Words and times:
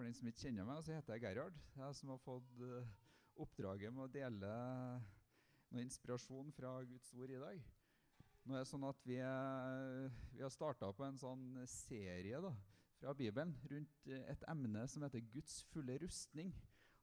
For 0.00 0.08
den 0.08 0.14
som 0.16 0.28
ikke 0.30 0.46
kjenner 0.46 0.64
meg, 0.64 0.78
så 0.80 0.94
heter 0.96 1.12
jeg 1.12 1.20
Gerhard. 1.26 1.56
Jeg 1.76 1.96
som 1.98 2.08
har 2.08 2.20
fått 2.24 2.60
uh, 2.64 2.86
oppdraget 3.44 3.92
med 3.92 4.06
å 4.06 4.12
dele 4.14 4.52
noe 5.68 5.82
inspirasjon 5.84 6.48
fra 6.56 6.70
Guds 6.88 7.10
ord 7.20 7.34
i 7.34 7.40
dag. 7.42 7.58
Nå 8.48 8.54
er 8.56 8.62
det 8.62 8.70
sånn 8.70 8.86
at 8.88 9.02
Vi, 9.04 9.18
vi 9.18 10.40
har 10.40 10.54
starta 10.54 10.88
på 10.96 11.04
en 11.04 11.20
sånn 11.20 11.44
serie 11.68 12.40
da, 12.40 12.54
fra 12.96 13.12
Bibelen 13.18 13.52
rundt 13.68 14.08
et 14.14 14.46
emne 14.48 14.86
som 14.88 15.04
heter 15.04 15.26
Guds 15.34 15.58
fulle 15.68 15.98
rustning. 16.00 16.54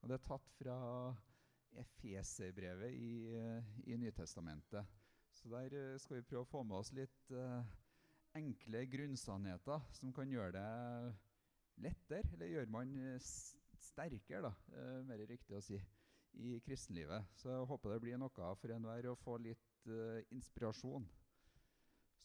Og 0.02 0.09
Det 0.09 0.18
er 0.18 0.25
tatt 0.32 0.50
fra 0.57 0.79
Efeserbrevet 1.84 2.98
i, 2.98 3.14
i 3.93 4.00
Nytestamentet. 4.02 4.89
Så 5.38 5.54
Der 5.54 5.77
eh, 5.84 6.02
skal 6.02 6.18
vi 6.18 6.25
prøve 6.32 6.48
å 6.48 6.50
få 6.50 6.66
med 6.66 6.82
oss 6.82 6.95
litt 6.98 7.38
enkle 8.41 8.88
grunnsannheter 8.89 9.86
som 10.02 10.18
kan 10.18 10.34
gjøre 10.34 10.57
det 10.57 10.68
lettere, 11.84 12.25
eller 12.34 12.52
gjør 12.52 12.70
man 12.73 12.94
eh, 13.02 13.20
sterkere, 13.88 14.50
da, 14.50 14.54
uh, 14.76 15.02
mer 15.08 15.23
riktig 15.30 15.58
å 15.58 15.63
si, 15.63 15.77
i 16.38 16.58
kristenlivet. 16.66 17.26
Så 17.38 17.50
jeg 17.50 17.67
håper 17.70 17.94
det 17.94 18.02
blir 18.03 18.20
noe 18.22 18.52
for 18.59 18.73
enhver 18.73 19.09
å 19.12 19.17
få 19.22 19.38
litt 19.41 19.90
uh, 19.90 20.20
inspirasjon. 20.36 21.08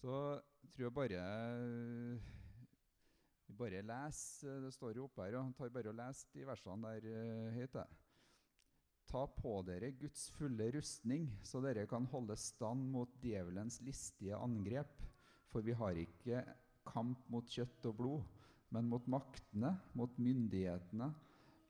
Så 0.03 0.15
tror 0.75 0.89
jeg 0.89 0.97
bare 0.97 1.25
vi 3.47 3.59
bare 3.59 3.83
leser, 3.85 4.63
Det 4.65 4.73
står 4.73 4.97
jo 4.97 5.05
oppe 5.07 5.27
her, 5.27 5.37
og 5.39 5.53
tar 5.57 5.73
bare 5.73 5.93
og 5.93 5.99
leser 5.99 6.33
de 6.33 6.47
versene 6.49 6.95
der 6.95 7.09
uh, 7.13 7.53
høyt. 7.57 7.79
Ta 9.13 9.27
på 9.37 9.55
dere 9.69 9.93
Guds 10.01 10.31
fulle 10.33 10.71
rustning, 10.73 11.27
så 11.45 11.61
dere 11.61 11.85
kan 11.91 12.07
holde 12.09 12.37
stand 12.41 12.87
mot 12.95 13.13
djevelens 13.21 13.81
listige 13.85 14.39
angrep. 14.39 15.03
For 15.53 15.61
vi 15.61 15.75
har 15.77 15.99
ikke 16.01 16.45
kamp 16.89 17.27
mot 17.31 17.49
kjøtt 17.53 17.91
og 17.91 17.99
blod, 17.99 18.23
men 18.73 18.89
mot 18.89 19.05
maktene, 19.11 19.75
mot 19.99 20.17
myndighetene, 20.21 21.11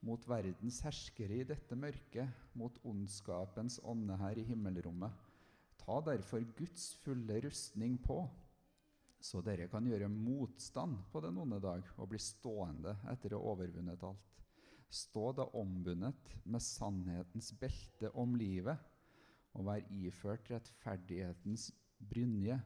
mot 0.06 0.24
verdens 0.27 0.80
herskere 0.87 1.41
i 1.42 1.47
dette 1.47 1.77
mørket, 1.78 2.30
mot 2.59 2.78
ondskapens 2.86 3.78
ånde 3.86 4.17
her 4.19 4.39
i 4.39 4.47
himmelrommet. 4.47 5.12
Ta 5.83 5.98
derfor 6.06 6.44
Guds 6.59 6.92
fulle 7.03 7.41
rustning 7.42 7.98
på, 8.03 8.22
så 9.22 9.42
dere 9.42 9.69
kan 9.70 9.86
gjøre 9.86 10.11
motstand 10.11 10.98
på 11.12 11.22
den 11.22 11.39
onde 11.39 11.61
dag 11.62 11.86
og 11.97 12.11
bli 12.11 12.19
stående 12.22 12.97
etter 13.11 13.34
å 13.34 13.42
ha 13.42 13.53
overvunnet 13.55 14.03
alt. 14.06 14.42
Stå 14.92 15.31
da 15.39 15.47
ombundet 15.56 16.34
med 16.44 16.62
sannhetens 16.62 17.53
belte 17.59 18.11
om 18.19 18.34
livet, 18.37 18.77
og 19.56 19.66
vær 19.69 19.87
iført 19.94 20.50
rettferdighetens 20.53 21.70
brynje 22.11 22.59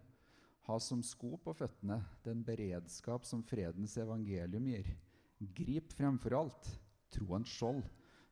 ha 0.66 0.78
som 0.82 1.02
sko 1.04 1.36
på 1.42 1.54
føttene 1.54 2.00
den 2.24 2.42
beredskap 2.46 3.26
som 3.26 3.44
fredens 3.46 3.94
evangelium 4.02 4.66
gir. 4.66 4.88
Grip 5.54 5.92
fremfor 5.94 6.34
alt 6.40 6.70
troens 7.14 7.52
skjold, 7.52 7.84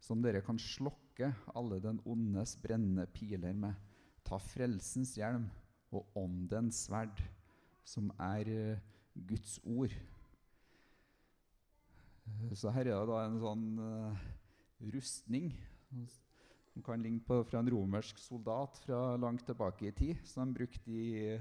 som 0.03 0.23
dere 0.25 0.43
kan 0.45 0.59
slokke 0.61 1.31
alle 1.55 1.79
den 1.83 2.01
ondes 2.05 2.57
brennende 2.61 3.07
piler 3.15 3.55
med. 3.55 3.77
Ta 4.27 4.41
frelsens 4.41 5.15
hjelm 5.19 5.47
og 5.95 6.11
åndens 6.19 6.85
sverd, 6.89 7.23
som 7.87 8.11
er 8.19 8.51
uh, 8.51 8.83
Guds 9.15 9.61
ord. 9.63 9.95
Så 12.57 12.73
her 12.73 12.89
er 12.89 12.97
det 12.99 13.11
da 13.13 13.21
en 13.29 13.41
sånn 13.43 13.67
uh, 13.79 14.25
rustning 14.95 15.53
som 16.73 16.83
kan 16.83 17.03
ligne 17.05 17.23
på 17.23 17.37
fra 17.47 17.61
en 17.61 17.71
romersk 17.71 18.19
soldat 18.19 18.81
fra 18.83 19.15
langt 19.21 19.45
tilbake 19.47 19.87
i 19.87 19.95
tid, 19.95 20.25
som 20.27 20.51
de 20.51 20.59
brukte 20.59 20.91
i 20.91 21.37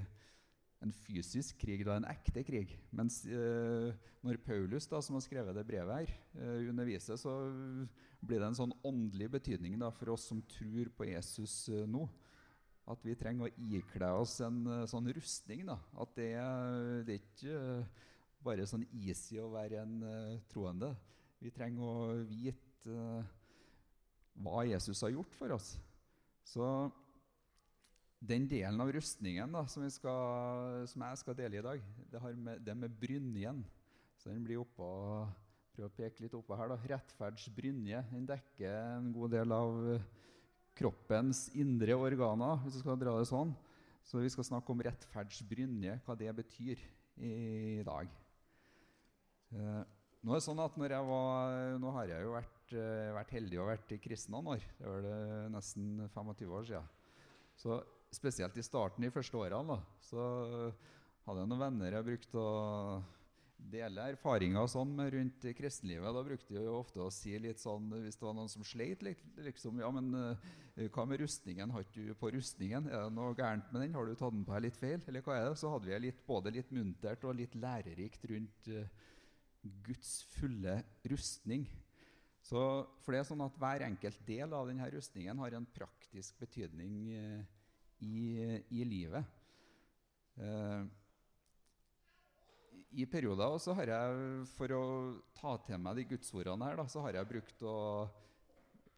en 0.84 0.94
fysisk 1.06 1.58
krig, 1.62 1.86
da 1.88 1.98
en 1.98 2.08
ekte 2.12 2.44
krig. 2.46 2.74
Mens 2.96 3.22
eh, 3.26 3.94
når 4.24 4.40
Paulus, 4.44 4.88
da, 4.92 5.00
som 5.04 5.18
har 5.18 5.24
skrevet 5.26 5.56
det 5.56 5.66
brevet 5.68 6.02
her, 6.02 6.16
eh, 6.40 6.66
underviser, 6.72 7.20
så 7.20 7.34
blir 8.24 8.42
det 8.42 8.50
en 8.50 8.58
sånn 8.58 8.76
åndelig 8.88 9.30
betydning 9.38 9.78
da, 9.82 9.92
for 9.96 10.14
oss 10.16 10.28
som 10.32 10.42
tror 10.56 10.92
på 10.96 11.08
Jesus 11.10 11.68
eh, 11.72 11.86
nå. 11.90 12.06
At 12.90 13.04
vi 13.08 13.16
trenger 13.16 13.48
å 13.48 13.68
ikle 13.78 14.10
oss 14.20 14.38
en 14.44 14.64
eh, 14.68 14.88
sånn 14.92 15.08
rustning. 15.16 15.66
Da. 15.70 15.78
At 16.04 16.16
det, 16.20 16.32
det 17.08 17.18
er 17.18 17.22
ikke 17.22 17.60
eh, 17.60 18.04
bare 18.44 18.68
sånn 18.68 18.84
easy 18.92 19.40
å 19.40 19.52
være 19.54 19.86
en 19.86 19.96
troende. 20.52 20.92
Vi 21.40 21.52
trenger 21.56 21.84
å 21.84 22.18
vite 22.28 22.98
hva 24.44 24.66
Jesus 24.68 25.00
har 25.06 25.14
gjort 25.14 25.36
for 25.38 25.56
oss. 25.56 25.70
Så 26.44 26.66
den 28.24 28.48
delen 28.48 28.80
av 28.80 28.92
rustningen 28.96 29.52
da, 29.52 29.66
som, 29.68 29.84
skal, 29.92 30.84
som, 30.88 31.04
jeg 31.04 31.20
skal 31.20 31.38
dele 31.38 31.60
i 31.60 31.64
dag, 31.66 31.88
det 32.12 32.22
med, 32.40 32.62
det 32.64 32.76
med 32.80 33.00
brynjen. 33.00 33.64
Så 34.16 34.32
den 34.32 34.46
blir 34.46 34.62
oppå 34.62 34.88
prøv 35.74 35.90
å 35.90 35.96
peke 35.98 36.24
litt 36.24 36.36
oppå 36.38 36.56
her. 36.58 36.70
da, 36.72 36.78
Rettferdsbrynje. 36.94 38.04
Den 38.12 38.28
dekker 38.30 38.76
en 38.98 39.10
god 39.16 39.34
del 39.34 39.56
av 39.56 39.80
kroppens 40.78 41.48
indre 41.58 41.98
organer, 41.98 42.62
hvis 42.64 42.78
du 42.78 42.84
skal 42.84 43.00
dra 43.02 43.16
det 43.18 43.30
sånn. 43.30 43.54
Så 44.04 44.20
vi 44.22 44.32
skal 44.32 44.46
snakke 44.48 44.74
om 44.74 44.84
rettferdsbrynje, 44.84 45.98
hva 46.06 46.16
det 46.20 46.32
betyr 46.36 46.82
i 47.24 47.84
dag. 47.88 48.10
Eh, 49.54 49.82
nå 50.24 50.34
er 50.34 50.40
det 50.40 50.46
sånn 50.46 50.62
at 50.64 50.76
når 50.80 50.96
jeg 50.98 51.08
var, 51.08 51.58
nå 51.82 51.94
har 51.98 52.12
jeg 52.12 52.26
jo 52.26 52.34
vært, 52.36 52.76
eh, 52.76 53.14
vært 53.16 53.34
heldig 53.38 53.60
og 53.62 53.70
vært 53.72 53.96
kristen 54.04 54.36
noen 54.36 54.54
år. 54.56 54.68
Det 54.80 54.92
var 54.92 55.06
det 55.08 55.18
nesten 55.54 55.90
25 56.14 56.56
år 56.60 56.70
siden. 56.70 56.92
Så 57.60 57.80
spesielt 58.16 58.58
i 58.58 58.66
starten, 58.66 59.06
de 59.06 59.12
første 59.14 59.38
årene, 59.40 59.76
da, 59.76 60.00
så 60.08 60.24
hadde 61.24 61.44
jeg 61.44 61.52
noen 61.52 61.62
venner 61.62 61.98
jeg 61.98 62.10
brukte 62.10 62.42
å 62.42 62.54
dele 63.72 64.08
erfaringer 64.14 64.68
sånn 64.70 64.92
med 64.98 65.14
rundt 65.16 65.46
kristenlivet. 65.58 66.16
Da 66.16 66.24
brukte 66.26 66.56
jeg 66.56 66.66
jo 66.66 66.76
ofte 66.80 67.02
å 67.04 67.12
si 67.14 67.34
litt 67.42 67.62
sånn 67.62 67.90
hvis 68.04 68.18
det 68.20 68.26
var 68.26 68.36
noen 68.38 68.52
som 68.52 68.66
sleit 68.68 69.04
litt, 69.06 69.22
liksom 69.46 69.80
Ja, 69.82 69.90
men 69.94 70.10
uh, 70.16 70.90
hva 70.94 71.06
med 71.10 71.22
rustningen? 71.24 71.72
Har 71.74 71.88
du 71.94 72.14
på 72.20 72.32
rustningen? 72.36 72.90
Er 72.90 73.08
det 73.08 73.16
noe 73.16 73.38
gærent 73.38 73.72
med 73.72 73.86
den? 73.86 73.96
Har 73.98 74.10
du 74.10 74.16
tatt 74.16 74.36
den 74.36 74.44
på 74.48 74.56
her 74.56 74.66
litt 74.66 74.80
feil? 74.80 75.00
Eller 75.08 75.26
hva 75.26 75.38
er 75.38 75.50
det? 75.50 75.62
Så 75.62 75.72
hadde 75.74 75.90
vi 75.90 76.02
litt, 76.08 76.22
både 76.28 76.54
litt 76.56 76.76
muntert 76.76 77.24
og 77.28 77.38
litt 77.40 77.56
lærerikt 77.56 78.28
rundt 78.34 78.70
uh, 78.74 78.84
Guds 79.88 80.16
fulle 80.36 80.82
rustning. 81.10 81.68
Så 82.44 82.60
for 83.06 83.16
det 83.16 83.22
er 83.22 83.30
sånn 83.30 83.46
at 83.46 83.56
Hver 83.60 83.86
enkelt 83.88 84.24
del 84.28 84.52
av 84.52 84.68
denne 84.68 84.90
rustningen 84.92 85.40
har 85.40 85.56
en 85.56 85.70
praktisk 85.78 86.42
betydning. 86.44 87.04
Uh, 87.16 87.62
i, 88.04 88.60
i 88.76 88.84
livet. 88.88 89.40
Eh, 90.38 90.84
I 92.94 93.06
perioder 93.10 93.56
så 93.62 93.74
har 93.80 93.90
jeg, 93.90 94.44
for 94.54 94.76
å 94.76 94.84
ta 95.38 95.56
til 95.66 95.80
meg 95.82 95.98
de 95.98 96.10
gudsordene 96.12 96.68
her, 96.70 96.78
da, 96.82 96.86
så 96.90 97.02
har 97.06 97.18
jeg 97.18 97.32
brukt 97.32 97.64
å 97.66 97.78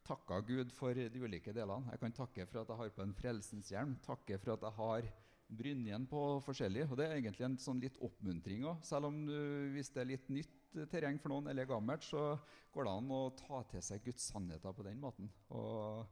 takke 0.06 0.42
Gud 0.46 0.74
for 0.76 0.94
de 0.94 1.22
ulike 1.22 1.54
delene. 1.56 1.90
Jeg 1.94 2.02
kan 2.02 2.14
takke 2.14 2.46
for 2.50 2.62
at 2.62 2.72
jeg 2.72 2.82
har 2.82 2.92
på 2.98 3.06
en 3.06 3.16
frelsens 3.18 3.72
hjelm, 3.74 3.96
takke 4.06 4.38
for 4.42 4.54
at 4.54 4.66
jeg 4.68 4.78
har 4.80 5.08
brynjen 5.56 6.06
på 6.10 6.22
forskjellig. 6.46 6.86
Og 6.90 7.00
det 7.00 7.08
er 7.08 7.18
egentlig 7.20 7.48
en 7.48 7.58
sånn 7.62 7.82
litt 7.82 7.98
oppmuntring 8.04 8.66
òg. 8.70 8.84
Selv 8.86 9.10
om 9.10 9.18
du, 9.28 9.38
hvis 9.74 9.92
det 9.94 10.04
er 10.04 10.12
litt 10.12 10.30
nytt 10.34 10.78
terreng 10.92 11.18
for 11.22 11.32
noen 11.32 11.50
eller 11.52 11.68
gammelt, 11.70 12.04
så 12.06 12.36
går 12.76 12.88
det 12.88 12.94
an 13.00 13.12
å 13.16 13.22
ta 13.40 13.62
til 13.72 13.84
seg 13.86 14.04
Guds 14.06 14.30
sannheter 14.34 14.76
på 14.76 14.86
den 14.86 15.00
måten. 15.02 15.30
Og 15.56 16.06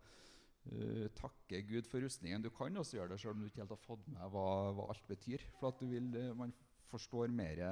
uh, 0.72 1.08
takke 1.18 1.62
Gud 1.68 1.88
for 1.90 2.04
rustningen. 2.04 2.44
Du 2.44 2.50
kan 2.54 2.78
også 2.78 2.98
gjøre 2.98 3.14
det 3.14 3.20
selv 3.22 3.36
om 3.36 3.44
du 3.44 3.50
ikke 3.50 3.62
helt 3.64 3.74
har 3.76 3.82
fått 3.84 4.06
med 4.12 4.24
hva, 4.34 4.48
hva 4.76 4.88
alt 4.94 5.08
betyr. 5.10 5.44
For 5.60 5.72
at 5.72 5.84
vil, 5.90 6.10
uh, 6.16 6.32
man 6.38 6.54
forstår 6.92 7.34
mer, 7.34 7.64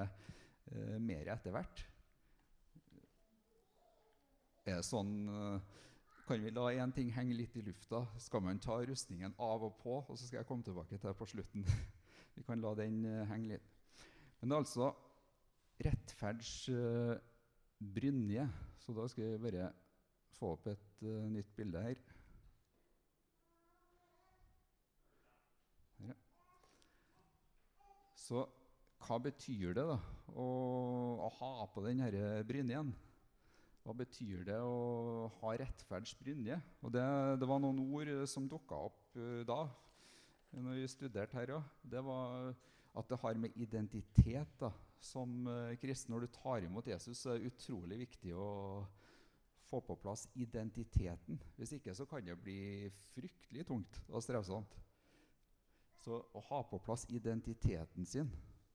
uh, 0.71 0.97
etter 1.21 1.55
hvert. 1.55 1.85
Er 4.69 4.83
sånn 4.85 5.25
Kan 6.27 6.43
vi 6.43 6.51
la 6.53 6.67
én 6.69 6.91
ting 6.93 7.09
henge 7.11 7.33
litt 7.33 7.55
i 7.57 7.63
lufta? 7.65 8.03
Skal 8.21 8.43
man 8.45 8.59
ta 8.61 8.77
rustningen 8.85 9.33
av 9.41 9.63
og 9.65 9.79
på? 9.81 9.95
Og 10.05 10.13
så 10.13 10.27
skal 10.27 10.39
jeg 10.39 10.47
komme 10.47 10.63
tilbake 10.63 10.99
til 10.99 11.09
det 11.09 11.15
på 11.17 11.27
slutten. 11.27 11.65
vi 12.35 12.45
kan 12.45 12.61
la 12.61 12.75
den 12.77 13.01
henge 13.27 13.55
litt. 13.55 13.71
Men 14.39 14.51
det 14.51 14.55
er 14.55 14.61
altså 14.61 14.91
rettferds 15.81 16.53
brynje. 17.81 18.45
Så 18.85 18.95
da 18.95 19.09
skal 19.09 19.25
jeg 19.25 19.41
bare 19.41 19.71
få 20.37 20.53
opp 20.55 20.69
et 20.71 21.03
nytt 21.33 21.51
bilde 21.57 21.81
her. 21.89 21.99
Så 28.31 28.45
hva 29.03 29.17
betyr 29.19 29.73
det 29.75 29.83
da 29.83 29.97
å, 30.39 30.43
å 31.19 31.29
ha 31.41 31.65
på 31.73 31.81
denne 31.83 32.07
brynjen? 32.47 32.93
Hva 33.83 33.95
betyr 33.97 34.45
det 34.47 34.59
å 34.63 35.25
ha 35.41 35.55
rettferds 35.59 36.13
brynje? 36.15 36.55
Og 36.79 36.93
det, 36.95 37.03
det, 37.41 37.49
var 37.49 37.59
noen 37.59 37.81
ord 37.83 38.11
som 38.31 38.45
dukka 38.47 38.77
opp 38.87 39.17
uh, 39.19 39.41
da 39.43 39.65
når 40.55 40.79
vi 40.79 40.87
studerte 40.93 41.35
her 41.41 41.51
òg. 41.57 41.73
Det 41.83 42.03
var 42.07 42.53
at 43.01 43.11
det 43.11 43.19
har 43.19 43.41
med 43.41 43.57
identitet 43.59 44.55
da, 44.61 44.69
som 45.03 45.49
uh, 45.49 45.75
kristen. 45.81 46.15
Når 46.15 46.29
du 46.29 46.37
tar 46.37 46.63
imot 46.63 46.87
Jesus, 46.87 47.19
så 47.19 47.33
er 47.33 47.41
det 47.41 47.51
utrolig 47.51 47.99
viktig 48.05 48.31
å 48.31 48.47
få 49.67 49.83
på 49.89 49.99
plass 50.05 50.23
identiteten. 50.39 51.43
Hvis 51.59 51.75
ikke 51.75 51.97
så 51.99 52.07
kan 52.07 52.23
det 52.23 52.39
bli 52.39 52.87
fryktelig 53.11 53.67
tungt 53.67 53.99
og 54.07 54.23
strevsomt. 54.23 54.79
Så 56.01 56.17
å 56.17 56.41
ha 56.49 56.63
på 56.65 56.79
plass 56.81 57.05
identiteten 57.13 58.05
sin 58.05 58.29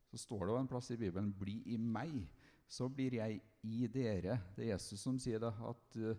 Så 0.06 0.20
står 0.22 0.46
det 0.46 0.52
jo 0.52 0.60
en 0.60 0.70
plass 0.70 0.90
i 0.94 0.98
Bibelen 1.00 1.32
'bli 1.34 1.56
i 1.74 1.76
meg', 1.76 2.28
så 2.68 2.88
blir 2.88 3.14
jeg 3.18 3.40
i 3.62 3.86
dere. 3.86 4.38
Det 4.56 4.64
er 4.64 4.72
Jesus 4.72 5.00
som 5.00 5.18
sier 5.18 5.42
det, 5.42 5.50
at 5.50 5.96
uh, 5.98 6.16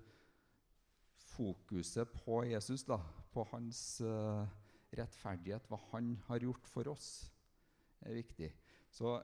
fokuset 1.15 2.11
på 2.11 2.43
Jesus, 2.43 2.83
da, 2.83 2.99
på 3.31 3.43
hans 3.51 4.01
uh, 4.01 4.43
rettferdighet, 4.91 5.67
hva 5.67 5.79
han 5.91 6.17
har 6.27 6.43
gjort 6.43 6.67
for 6.67 6.91
oss, 6.91 7.31
er 8.01 8.19
viktig. 8.19 8.51
Så 8.91 9.15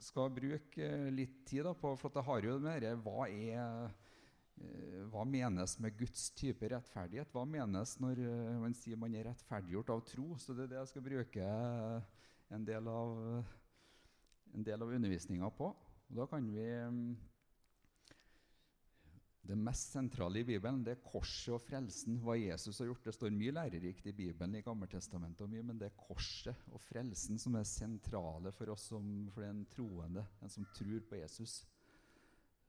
skal 0.00 0.32
bruke 0.32 0.88
litt 1.12 1.44
tid 1.48 1.64
da, 1.64 1.72
på 1.76 1.94
For 1.96 2.12
det 2.12 2.24
har 2.24 2.44
jo 2.44 2.56
det 2.56 2.64
med 2.66 2.82
dette 2.82 3.00
Hva 3.04 3.28
er 3.28 3.92
hva 5.12 5.24
menes 5.28 5.76
med 5.82 5.96
Guds 5.98 6.30
type 6.36 6.68
rettferdighet? 6.72 7.30
Hva 7.32 7.44
menes 7.48 7.94
når 8.02 8.20
man 8.60 8.74
sier 8.76 8.98
man 9.00 9.14
er 9.16 9.30
rettferdiggjort 9.30 9.92
av 9.94 10.02
tro? 10.08 10.32
Så 10.40 10.56
det 10.56 10.66
er 10.66 10.72
det 10.72 10.80
jeg 10.80 10.92
skal 10.92 11.06
bruke 11.06 11.46
en 12.56 12.66
del 12.66 12.90
av, 12.90 13.16
en 14.54 14.68
av 14.76 14.92
undervisninga 14.98 15.50
på. 15.56 15.70
Og 16.06 16.20
da 16.20 16.28
kan 16.30 16.52
vi 16.52 16.68
Det 19.46 19.54
mest 19.54 19.92
sentrale 19.94 20.40
i 20.40 20.44
Bibelen 20.46 20.80
det 20.82 20.96
er 20.96 21.04
korset 21.06 21.52
og 21.54 21.60
frelsen, 21.62 22.16
hva 22.18 22.34
Jesus 22.34 22.80
har 22.80 22.88
gjort. 22.88 23.04
Det 23.06 23.14
står 23.14 23.30
mye 23.30 23.52
lærerikt 23.54 24.08
i 24.10 24.12
Bibelen 24.12 24.56
i 24.58 24.62
Gammeltestamentet, 24.66 25.44
og 25.44 25.52
mye, 25.52 25.62
men 25.62 25.78
det 25.78 25.86
er 25.86 26.00
korset 26.00 26.64
og 26.72 26.82
frelsen 26.82 27.38
som 27.38 27.54
er 27.54 27.68
sentrale 27.68 28.50
for 28.56 28.74
oss 28.74 28.88
som 28.90 29.28
for 29.30 29.46
den 29.46 29.62
troende, 29.70 30.26
den 30.40 30.50
som 30.50 30.66
tror 30.74 31.06
på 31.06 31.20
Jesus. 31.20 31.60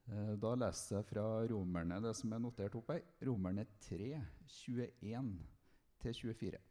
Eh, 0.08 0.34
da 0.40 0.54
leser 0.56 1.02
jeg 1.02 1.08
fra 1.10 1.26
Romerne, 1.52 2.00
det 2.04 2.14
som 2.16 2.32
er 2.32 2.40
notert 2.40 2.76
opp 2.80 2.94
her. 2.94 3.04
Romerne 3.28 3.66
3, 3.84 4.14
21-24. 4.64 6.62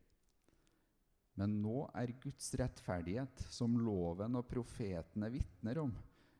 Men 1.36 1.58
nå 1.60 1.82
er 1.92 2.14
Guds 2.22 2.48
rettferdighet, 2.56 3.42
som 3.52 3.76
loven 3.76 4.38
og 4.40 4.48
profetene 4.48 5.28
vitner 5.34 5.82
om, 5.82 5.92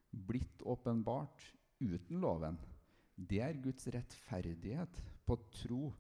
blitt 0.08 0.64
åpenbart 0.64 1.44
uten 1.84 2.22
loven. 2.22 2.56
Det 3.16 3.42
er 3.44 3.60
Guds 3.60 3.88
rettferdighet 3.92 4.96
på 5.28 5.36
tro, 5.52 5.92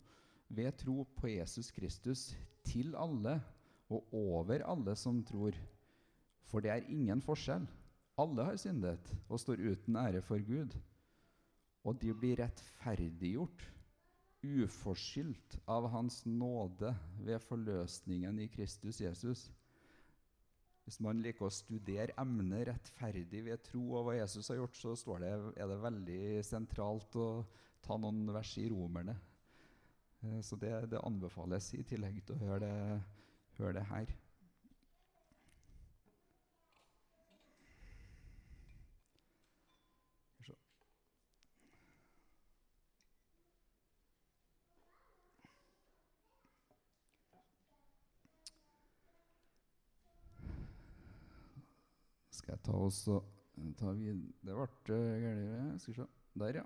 ved 0.48 0.76
tro 0.80 1.02
på 1.18 1.28
Jesus 1.28 1.68
Kristus 1.74 2.30
til 2.64 2.94
alle 2.96 3.40
og 3.92 4.08
over 4.16 4.64
alle 4.64 4.96
som 4.96 5.20
tror. 5.26 5.52
For 6.46 6.64
det 6.64 6.70
er 6.72 6.88
ingen 6.88 7.20
forskjell. 7.20 7.66
Alle 8.16 8.46
har 8.48 8.56
syndet 8.60 9.10
og 9.28 9.40
står 9.40 9.60
uten 9.60 9.96
ære 10.00 10.22
for 10.24 10.40
Gud. 10.40 10.76
Og 11.86 11.98
de 12.02 12.14
blir 12.16 12.40
rettferdiggjort 12.40 13.66
uforskyldt 14.46 15.58
av 15.70 15.88
Hans 15.92 16.22
nåde 16.26 16.92
ved 17.26 17.42
forløsningen 17.44 18.40
i 18.40 18.48
Kristus 18.52 19.00
Jesus. 19.00 19.46
Hvis 20.86 21.00
man 21.02 21.18
liker 21.18 21.48
å 21.48 21.52
studere 21.52 22.14
emnet 22.20 22.68
rettferdig 22.68 23.42
ved 23.48 23.62
tro 23.66 23.82
og 23.98 24.06
hva 24.06 24.18
Jesus 24.20 24.52
har 24.52 24.60
gjort, 24.60 24.78
så 24.78 25.16
det, 25.18 25.32
er 25.58 25.70
det 25.70 25.80
veldig 25.82 26.20
sentralt 26.46 27.16
å 27.18 27.30
ta 27.82 27.98
noen 27.98 28.28
vers 28.34 28.52
i 28.62 28.68
romerne. 28.70 29.16
Eh, 30.22 30.38
så 30.46 30.58
det, 30.62 30.72
det 30.92 31.02
anbefales 31.02 31.72
i 31.74 31.82
tillegg 31.86 32.22
til 32.22 32.36
å 32.38 32.44
høre 32.44 32.60
det, 32.62 33.00
høre 33.58 33.74
det 33.80 33.84
her. 33.90 34.14
Skal 52.76 52.92
så 52.92 53.20
tar 53.20 53.22
oss 53.22 53.26
og 53.56 53.76
ta 53.80 53.92
vid 53.96 54.24
Det 54.44 54.56
ble 54.56 54.98
gærent. 55.22 55.80
Skal 55.80 55.94
vi 55.94 56.00
se. 56.00 56.08
Der, 56.36 56.58
ja. 56.60 56.64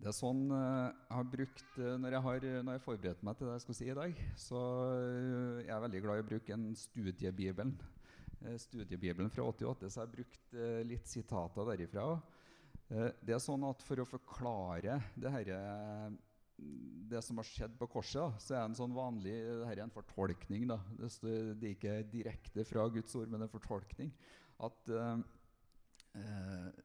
Det 0.00 0.08
er 0.08 0.16
sånn 0.16 0.46
jeg 0.48 1.12
har 1.12 1.26
brukt 1.28 1.78
når, 1.78 2.14
jeg 2.16 2.24
har, 2.24 2.44
når 2.64 2.76
jeg 2.76 2.84
forberedte 2.86 3.26
meg 3.26 3.36
til 3.36 3.48
det 3.48 3.56
jeg 3.58 3.64
skal 3.66 3.76
si 3.76 3.88
i 3.88 3.96
dag, 3.96 4.20
så 4.40 4.60
jeg 5.60 5.72
er 5.74 5.82
veldig 5.84 6.00
glad 6.06 6.20
i 6.20 6.24
å 6.24 6.28
bruke 6.30 6.54
en 6.56 6.70
studiebibelen. 6.76 7.74
studiebibelen 8.64 9.32
fra 9.32 9.44
88, 9.44 9.90
så 9.90 10.00
jeg 10.00 10.06
har 10.06 10.14
brukt 10.14 10.56
litt 10.88 11.08
sitater 11.08 11.68
derifra. 11.68 12.06
det 13.20 13.36
er 13.36 13.44
sånn 13.44 13.64
at 13.68 13.84
For 13.84 14.00
å 14.00 14.08
forklare 14.08 15.02
det 15.20 15.34
herre 15.36 15.60
det 17.10 17.22
som 17.26 17.40
har 17.40 17.48
skjedd 17.48 17.74
på 17.78 17.88
korset, 17.90 18.38
så 18.42 18.54
er 18.54 18.64
en 18.64 18.76
sånn 18.78 18.94
vanlig 18.94 19.34
Dette 19.34 19.72
er 19.72 19.80
en 19.84 19.94
fortolkning. 19.94 20.62
da, 20.70 20.78
Det, 20.98 21.08
er 21.58 21.74
ikke 21.74 21.94
direkte 22.12 22.64
fra 22.68 22.82
Guds 22.92 23.14
ord, 23.18 23.28
men 23.32 23.42
en 23.42 23.52
fortolkning. 23.52 24.10
At, 24.60 24.88
eh, 24.88 25.18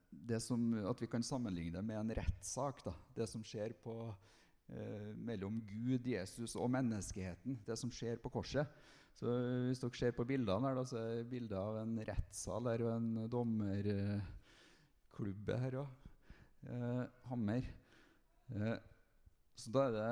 det 0.10 0.42
som, 0.42 0.74
at 0.89 1.01
vi 1.01 1.07
kan 1.12 1.24
sammenligne 1.24 1.77
det 1.77 1.86
med 1.86 1.98
en 2.00 2.16
rettssak. 2.22 2.83
da, 2.86 2.94
Det 3.13 3.30
som 3.30 3.44
skjer 3.44 3.74
på, 3.83 4.16
eh, 4.69 5.13
mellom 5.16 5.62
Gud, 5.62 6.06
Jesus 6.06 6.56
og 6.56 6.72
menneskeheten. 6.72 7.60
Det 7.66 7.77
som 7.77 7.92
skjer 7.92 8.18
på 8.18 8.30
korset. 8.31 8.68
Så 9.16 9.25
Hvis 9.69 9.80
dere 9.80 9.95
ser 9.95 10.12
på 10.12 10.27
bildene 10.27 10.68
her, 10.68 10.75
da, 10.75 10.83
så 10.83 10.98
er 10.98 11.24
det 11.24 11.30
bilder 11.30 11.57
av 11.57 11.77
en 11.77 12.00
rettssal 12.04 12.68
her 12.68 12.81
og 12.83 12.92
en 12.98 13.30
dommerklubbe 13.30 15.60
her 15.60 15.72
òg. 15.72 15.88
Eh, 16.66 17.06
hammer. 17.30 17.63
Uh, 18.45 18.77
så 19.56 19.72
da 19.72 19.86
er 19.88 19.96
det 19.96 20.07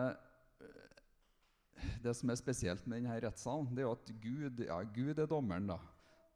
eh, 0.64 1.90
Det 2.06 2.14
som 2.16 2.32
er 2.32 2.40
spesielt 2.40 2.86
med 2.88 3.02
denne 3.02 3.20
rettssalen, 3.26 3.70
det 3.76 3.84
er 3.84 3.90
jo 3.90 3.96
at 3.98 4.12
Gud, 4.24 4.64
ja, 4.68 4.80
Gud 4.96 5.20
er 5.20 5.30
dommeren. 5.30 5.68
da. 5.68 5.80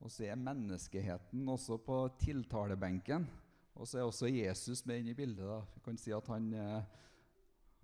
Og 0.04 0.12
så 0.14 0.28
er 0.28 0.40
menneskeheten 0.40 1.48
også 1.50 1.80
på 1.82 2.02
tiltalebenken. 2.22 3.26
Og 3.78 3.88
så 3.88 4.00
er 4.00 4.08
også 4.08 4.30
Jesus 4.30 4.84
med 4.86 5.02
inn 5.02 5.12
i 5.14 5.18
bildet. 5.18 5.46
da. 5.46 5.62
Vi 5.76 5.84
kan 5.86 5.98
si 6.02 6.14
at 6.14 6.28
han, 6.34 6.50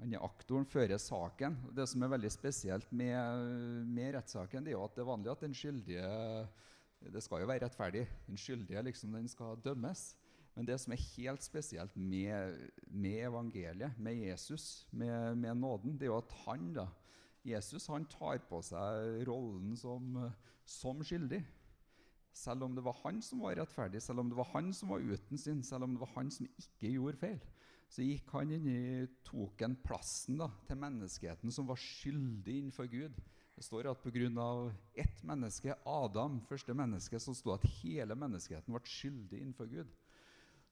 han 0.02 0.14
er 0.14 0.26
aktoren, 0.26 0.66
fører 0.66 0.98
saken. 1.02 1.58
Og 1.70 1.76
Det 1.78 1.88
som 1.90 2.04
er 2.04 2.14
veldig 2.16 2.32
spesielt 2.34 2.92
med, 2.92 3.86
med 3.88 4.16
rettssaken, 4.18 4.66
det 4.66 4.74
er 4.74 4.78
jo 4.78 4.86
at 4.86 4.96
det 4.96 5.04
er 5.06 5.12
vanlig 5.12 5.32
at 5.32 5.46
den 5.46 5.54
skyldige 5.58 6.10
Det 7.14 7.24
skal 7.24 7.42
jo 7.44 7.50
være 7.50 7.66
rettferdig. 7.66 8.08
Den 8.28 8.38
skyldige 8.38 8.84
liksom, 8.84 9.14
den 9.14 9.28
skal 9.28 9.58
dømmes. 9.64 10.14
Men 10.54 10.68
det 10.70 10.78
som 10.82 10.94
er 10.94 11.06
helt 11.16 11.46
spesielt 11.46 11.96
med, 11.98 12.60
med 12.86 13.24
evangeliet, 13.26 13.98
med 13.98 14.20
Jesus, 14.22 14.86
med, 14.92 15.36
med, 15.36 15.58
nåden, 15.58 15.98
det 15.98 16.06
er 16.06 16.14
jo 16.14 16.20
at 16.22 16.36
han 16.44 16.70
da, 16.76 16.88
Jesus 17.44 17.90
han 17.92 18.06
tar 18.08 18.40
på 18.48 18.62
seg 18.64 19.24
rollen 19.28 19.74
som, 19.78 20.20
som 20.66 21.02
skyldig. 21.04 21.42
Selv 22.34 22.66
om 22.66 22.78
det 22.78 22.84
var 22.86 22.98
han 23.04 23.20
som 23.22 23.42
var 23.44 23.58
rettferdig, 23.60 24.02
selv 24.02 24.24
om 24.24 24.30
det 24.30 24.38
var 24.38 24.50
han 24.54 24.72
som 24.74 24.94
var 24.94 25.04
uten 25.04 25.38
synd, 25.38 25.66
selv 25.66 25.86
om 25.86 25.98
det 25.98 26.02
var 26.02 26.14
han 26.16 26.32
som 26.34 26.48
ikke 26.50 26.94
gjorde 26.96 27.20
feil, 27.22 27.42
så 27.94 28.06
gikk 28.06 28.32
han 28.34 28.54
inn 28.54 28.70
i, 28.70 28.84
tok 29.26 29.62
en 29.66 29.76
plassen 29.86 30.40
da, 30.42 30.48
til 30.66 30.80
menneskeheten 30.82 31.54
som 31.54 31.68
var 31.70 31.82
skyldig 31.82 32.56
innenfor 32.62 32.90
Gud. 32.90 33.18
Det 33.54 33.66
står 33.66 33.92
at 33.92 34.02
pga. 34.02 34.48
ett 34.98 35.24
menneske, 35.24 35.76
Adam, 35.86 36.40
første 36.50 36.74
menneske, 36.74 37.20
så 37.20 37.36
sto 37.38 37.54
at 37.54 37.68
hele 37.82 38.16
menneskeheten 38.18 38.74
ble 38.74 38.82
skyldig 38.90 39.42
innenfor 39.42 39.70
Gud. 39.70 39.92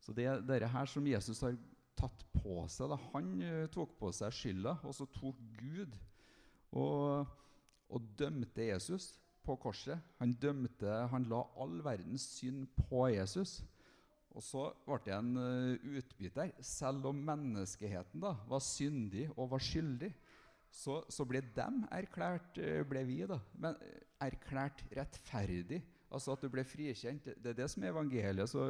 Så 0.01 0.15
det 0.17 0.25
er 0.25 0.41
dette 0.41 0.69
her 0.73 0.89
som 0.89 1.05
Jesus 1.07 1.43
har 1.45 1.57
tatt 1.99 2.23
på 2.33 2.63
seg. 2.71 2.91
Da. 2.91 2.97
Han 3.13 3.33
uh, 3.43 3.65
tok 3.73 3.93
på 3.99 4.11
seg 4.15 4.33
skylda, 4.35 4.77
og 4.87 4.95
så 4.97 5.07
tok 5.13 5.37
Gud 5.59 5.97
og, 6.71 7.27
og, 7.91 8.07
dømte 8.17 8.65
Jesus 8.71 9.11
på 9.45 9.57
korset. 9.61 10.01
Han 10.21 10.33
dømte, 10.41 10.89
han 11.11 11.27
la 11.29 11.43
all 11.61 11.81
verdens 11.85 12.25
synd 12.37 12.65
på 12.77 13.07
Jesus. 13.13 13.59
Og 14.31 14.43
så 14.45 14.67
ble 14.87 14.99
det 15.05 15.15
en 15.17 15.31
uh, 15.37 15.87
utbytte 15.99 16.39
der. 16.39 16.53
Selv 16.65 17.09
om 17.11 17.23
menneskeheten 17.29 18.23
da, 18.23 18.35
var 18.49 18.63
syndig 18.65 19.27
og 19.35 19.51
var 19.53 19.63
skyldig, 19.63 20.13
så, 20.71 21.01
så 21.11 21.25
ble 21.27 21.43
dem 21.53 21.83
erklært, 21.91 22.55
uh, 22.57 22.81
ble 22.87 23.03
vi 23.05 23.21
da, 23.27 23.41
men, 23.59 23.75
erklært 24.21 24.85
rettferdig. 24.95 25.81
Altså 26.11 26.33
at 26.33 26.41
du 26.43 26.49
ble 26.51 26.63
frikjent. 26.67 27.27
Det 27.39 27.53
er 27.53 27.59
det 27.61 27.69
som 27.71 27.83
er 27.83 27.93
evangeliet. 27.93 28.49
så 28.51 28.65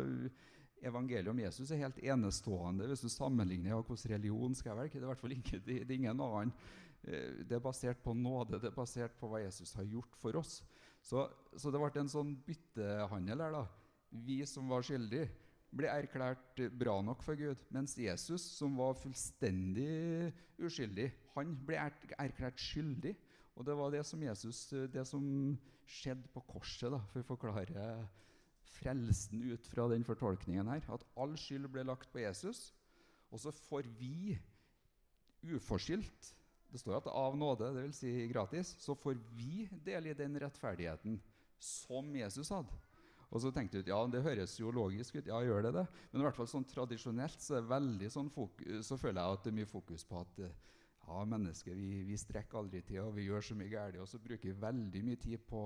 evangeliet 0.81 1.31
om 1.31 1.41
Jesus 1.41 1.71
er 1.71 1.83
helt 1.83 1.99
enestående 2.03 2.87
hvis 2.89 3.03
du 3.05 3.09
sammenligner 3.11 3.73
ja, 3.73 3.79
hvordan 3.81 4.15
religion 4.15 4.55
skal 4.57 4.77
være. 4.77 4.93
Det 4.93 5.01
er, 5.01 5.09
hvert 5.11 5.21
fall 5.21 5.35
ikke, 5.35 5.59
det, 5.59 5.81
det 5.85 5.95
er 5.95 5.99
ingen 5.99 6.23
annen. 6.25 6.53
Eh, 7.03 7.41
det 7.45 7.57
er 7.57 7.63
basert 7.63 8.01
på 8.03 8.15
nåde, 8.17 8.59
det 8.61 8.71
er 8.71 8.77
basert 8.77 9.15
på 9.19 9.29
hva 9.31 9.43
Jesus 9.43 9.73
har 9.77 9.87
gjort 9.89 10.17
for 10.21 10.41
oss. 10.41 10.59
Så, 11.01 11.25
så 11.57 11.71
det 11.73 11.81
ble 11.81 12.03
en 12.03 12.11
sånn 12.11 12.35
byttehandel 12.45 13.45
her. 13.45 13.55
da. 13.61 13.65
Vi 14.27 14.41
som 14.49 14.69
var 14.69 14.85
skyldige, 14.85 15.31
ble 15.71 15.87
erklært 15.87 16.59
bra 16.75 16.97
nok 17.05 17.23
for 17.23 17.39
Gud. 17.39 17.61
Mens 17.71 17.95
Jesus, 17.97 18.43
som 18.57 18.75
var 18.77 18.97
fullstendig 18.99 20.31
uskyldig, 20.59 21.07
han 21.35 21.53
ble 21.65 21.79
erklært 22.19 22.59
skyldig. 22.59 23.15
Og 23.55 23.65
det 23.67 23.75
var 23.77 23.93
det 23.93 24.03
som 24.07 24.21
Jesus, 24.23 24.65
det 24.91 25.03
som 25.07 25.23
skjedde 25.91 26.29
på 26.33 26.43
korset, 26.47 26.91
da, 26.91 27.01
for 27.11 27.23
å 27.23 27.29
forklare 27.33 27.85
frelsen 28.77 29.43
ut 29.51 29.67
fra 29.71 29.87
den 29.91 30.05
fortolkningen 30.07 30.69
her. 30.71 30.85
At 30.93 31.05
all 31.19 31.35
skyld 31.39 31.69
ble 31.71 31.85
lagt 31.87 32.11
på 32.13 32.23
Jesus. 32.23 32.69
Og 33.31 33.39
så 33.39 33.53
får 33.69 33.87
vi 33.99 34.37
uforskyldt 35.41 36.35
Det 36.71 36.79
står 36.79 37.01
at 37.01 37.07
av 37.11 37.33
nåde, 37.35 37.67
dvs. 37.75 37.97
Si 37.99 38.11
gratis, 38.31 38.69
så 38.79 38.95
får 38.95 39.17
vi 39.35 39.65
del 39.83 40.05
i 40.07 40.13
den 40.15 40.37
rettferdigheten 40.39 41.17
som 41.59 42.13
Jesus 42.15 42.47
hadde. 42.53 42.77
Og 43.31 43.41
så 43.43 43.51
tenkte 43.51 43.79
jeg 43.79 43.89
ja, 43.91 43.99
det 44.11 44.23
høres 44.23 44.57
jo 44.59 44.71
logisk 44.75 45.17
ut. 45.17 45.27
Ja, 45.27 45.39
gjør 45.43 45.65
det 45.67 45.73
det? 45.75 45.83
Men 46.11 46.21
i 46.21 46.25
hvert 46.25 46.37
fall 46.37 46.47
sånn 46.51 46.67
tradisjonelt 46.67 47.43
så, 47.43 47.59
sånn 48.11 48.31
fokus, 48.31 48.87
så 48.87 48.97
føler 48.99 49.19
jeg 49.19 49.37
at 49.37 49.43
det 49.43 49.51
er 49.51 49.57
mye 49.59 49.71
fokus 49.71 50.07
på 50.07 50.19
at 50.19 50.41
ja, 50.45 51.21
mennesker 51.27 51.75
vi, 51.75 52.01
vi 52.07 52.17
strekker 52.19 52.59
aldri 52.59 52.81
til, 52.87 53.01
og 53.05 53.15
vi 53.15 53.27
gjør 53.27 53.47
så 53.47 53.57
mye 53.59 53.71
galt. 53.71 53.99
Og 54.03 54.09
så 54.11 54.19
bruker 54.23 54.51
vi 54.51 54.63
veldig 54.63 55.03
mye 55.07 55.21
tid 55.21 55.43
på, 55.47 55.61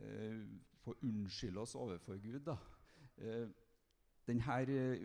eh, 0.00 0.42
på 0.82 0.94
å 0.94 0.98
unnskylde 1.06 1.62
oss 1.62 1.76
overfor 1.78 2.18
Gud. 2.22 2.42
da. 2.46 2.56
Eh, 3.18 3.46
denne 4.26 4.56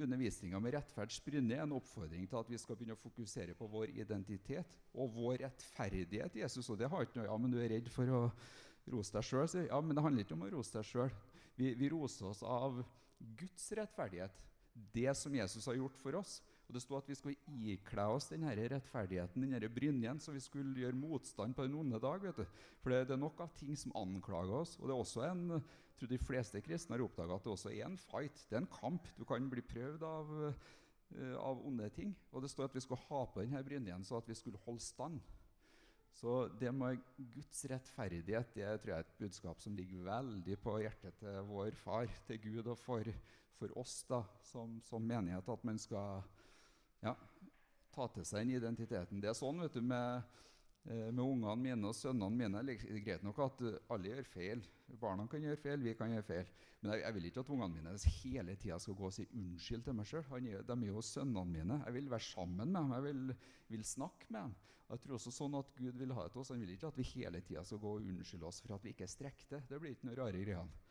undervisninga 0.01 0.59
med 0.59 0.73
rettferds 0.73 1.19
brynne 1.21 1.53
er 1.53 1.61
en 1.61 1.75
oppfordring 1.77 2.23
til 2.29 2.39
at 2.39 2.47
vi 2.49 2.57
skal 2.57 2.77
begynne 2.77 2.95
å 2.97 3.01
fokusere 3.03 3.53
på 3.53 3.67
vår 3.69 3.93
identitet 4.01 4.71
og 4.97 5.13
vår 5.13 5.43
rettferdighet. 5.43 6.39
Jesus, 6.41 6.69
og 6.73 6.79
det 6.79 6.89
har 6.89 7.05
ikke 7.05 7.19
noe, 7.19 7.27
ja, 7.29 7.37
men 7.37 7.53
du 7.53 7.59
er 7.61 7.69
redd 7.75 7.89
for 7.93 8.09
å 8.09 8.21
rose 8.89 9.13
deg 9.13 9.27
sjøl. 9.27 9.67
Ja, 9.67 9.77
men 9.81 9.93
det 9.97 10.05
handler 10.05 10.25
ikke 10.25 10.37
om 10.37 10.47
å 10.47 10.49
rose 10.55 10.73
deg 10.73 10.89
sjøl. 10.89 11.13
Vi, 11.59 11.75
vi 11.77 11.91
roser 11.93 12.31
oss 12.31 12.41
av 12.41 12.81
Guds 13.37 13.67
rettferdighet. 13.77 14.41
Det 14.95 15.13
som 15.19 15.35
Jesus 15.35 15.67
har 15.69 15.77
gjort 15.77 16.01
for 16.01 16.17
oss. 16.17 16.39
Og 16.71 16.75
Det 16.77 16.85
står 16.85 17.01
at 17.01 17.09
vi 17.11 17.15
skulle 17.19 17.57
ikle 17.67 18.03
oss 18.13 18.29
denne 18.31 18.53
rettferdigheten, 18.55 19.43
denne 19.43 19.67
brynjen, 19.67 20.21
så 20.23 20.31
vi 20.31 20.39
skulle 20.39 20.79
gjøre 20.79 20.95
motstand 20.95 21.51
på 21.51 21.65
den 21.65 21.73
onde 21.75 21.99
dag. 21.99 22.21
vet 22.23 22.37
du. 22.37 22.45
For 22.79 22.93
det, 22.93 23.11
er 23.11 23.19
nok 23.19 23.41
av 23.43 23.51
ting 23.59 23.75
som 23.75 23.91
anklager 23.99 24.55
oss. 24.61 24.77
Og 24.79 24.87
det 24.87 24.95
er 24.95 25.01
også 25.03 25.25
en, 25.27 25.57
jeg 25.57 25.97
tror 25.99 26.11
de 26.13 26.21
fleste 26.23 26.61
kristne 26.63 26.95
har 26.95 27.03
oppdaga 27.03 27.35
at 27.35 27.43
det 27.43 27.51
også 27.51 27.73
er 27.73 27.89
en 27.89 27.97
fight. 27.99 28.45
Det 28.47 28.55
er 28.55 28.63
en 28.63 28.71
kamp. 28.71 29.11
Du 29.19 29.25
kan 29.27 29.49
bli 29.51 29.65
prøvd 29.67 30.05
av, 30.07 30.31
uh, 30.47 31.35
av 31.43 31.59
onde 31.67 31.91
ting. 31.91 32.15
Og 32.31 32.45
det 32.45 32.53
står 32.55 32.71
at 32.71 32.79
vi 32.79 32.85
skulle 32.87 33.03
ha 33.09 33.25
på 33.27 33.43
denne 33.43 33.63
brynjen 33.67 34.07
så 34.07 34.21
at 34.23 34.31
vi 34.31 34.39
skulle 34.39 34.63
holde 34.63 34.85
stand. 34.85 35.19
Så 36.15 36.47
det 36.55 36.71
med 36.71 37.03
Guds 37.35 37.65
rettferdighet 37.67 38.55
det 38.55 38.71
tror 38.79 38.93
jeg 38.93 39.01
er 39.01 39.03
et 39.09 39.19
budskap 39.19 39.59
som 39.59 39.75
ligger 39.75 40.07
veldig 40.07 40.57
på 40.63 40.79
hjertet 40.79 41.19
til 41.19 41.43
vår 41.51 41.75
far, 41.83 42.07
til 42.27 42.39
Gud, 42.47 42.67
og 42.71 42.79
for, 42.79 43.11
for 43.59 43.75
oss 43.83 44.05
da, 44.07 44.23
som, 44.47 44.79
som, 44.87 45.03
menighet. 45.03 45.51
At 45.51 45.67
man 45.67 45.79
skal 45.79 46.23
ja, 47.01 47.15
ta 47.91 48.07
til 48.13 48.27
seg 48.27 48.45
den 48.45 48.57
identiteten. 48.59 49.21
Det 49.21 49.31
er 49.31 49.37
sånn 49.37 49.61
vet 49.63 49.75
du, 49.77 49.81
med, 49.85 50.23
eh, 50.85 51.09
med 51.09 51.23
ungene 51.23 51.55
mine 51.59 51.91
og 51.91 51.97
sønnene 51.97 52.37
mine. 52.43 52.63
Det 52.67 52.77
er 52.87 53.05
greit 53.05 53.25
nok 53.25 53.41
at 53.45 53.63
alle 53.91 54.11
gjør 54.11 54.29
feil. 54.31 54.65
Barna 55.01 55.27
kan 55.31 55.43
gjøre 55.43 55.59
feil, 55.61 55.83
vi 55.85 55.95
kan 55.97 56.11
gjøre 56.13 56.27
feil. 56.27 56.51
Men 56.81 56.95
jeg, 56.95 57.03
jeg 57.05 57.15
vil 57.17 57.29
ikke 57.29 57.45
at 57.45 57.53
ungene 57.53 57.77
mine 57.77 57.95
hele 58.17 58.57
tida 58.59 58.79
skal 58.81 58.97
gå 58.97 59.07
og 59.09 59.15
si 59.15 59.27
unnskyld 59.29 59.85
til 59.85 59.97
meg 59.97 60.09
sjøl. 60.09 60.27
De 60.41 60.77
er 60.77 60.89
jo 60.89 61.05
sønnene 61.05 61.45
mine. 61.47 61.79
Jeg 61.85 61.97
vil 61.99 62.11
være 62.11 62.27
sammen 62.27 62.61
med 62.63 62.79
dem. 62.79 62.93
Jeg 62.97 63.07
vil, 63.07 63.33
vil 63.75 63.87
snakke 63.87 64.29
med 64.29 64.41
dem. 64.41 64.59
Jeg 64.91 64.99
tror 65.05 65.15
også 65.15 65.31
sånn 65.31 65.53
at 65.55 65.69
Gud 65.77 65.95
vil 65.95 66.11
ha 66.17 66.23
det 66.25 66.33
til 66.33 66.41
oss. 66.41 66.49
Han 66.51 66.63
vil 66.65 66.73
ikke 66.73 66.89
at 66.91 66.97
vi 66.99 67.05
hele 67.13 67.39
tida 67.47 67.61
skal 67.63 67.79
gå 67.79 67.93
og 67.95 68.07
unnskylde 68.11 68.47
oss 68.49 68.59
for 68.59 68.75
at 68.75 68.83
vi 68.83 68.91
ikke 68.91 69.07
strekker 69.07 69.47
til. 69.47 69.61
Det 69.69 69.79
blir 69.79 69.95
ikke 69.95 70.09
noe 70.09 70.17
rare 70.19 70.41
greiene. 70.41 70.81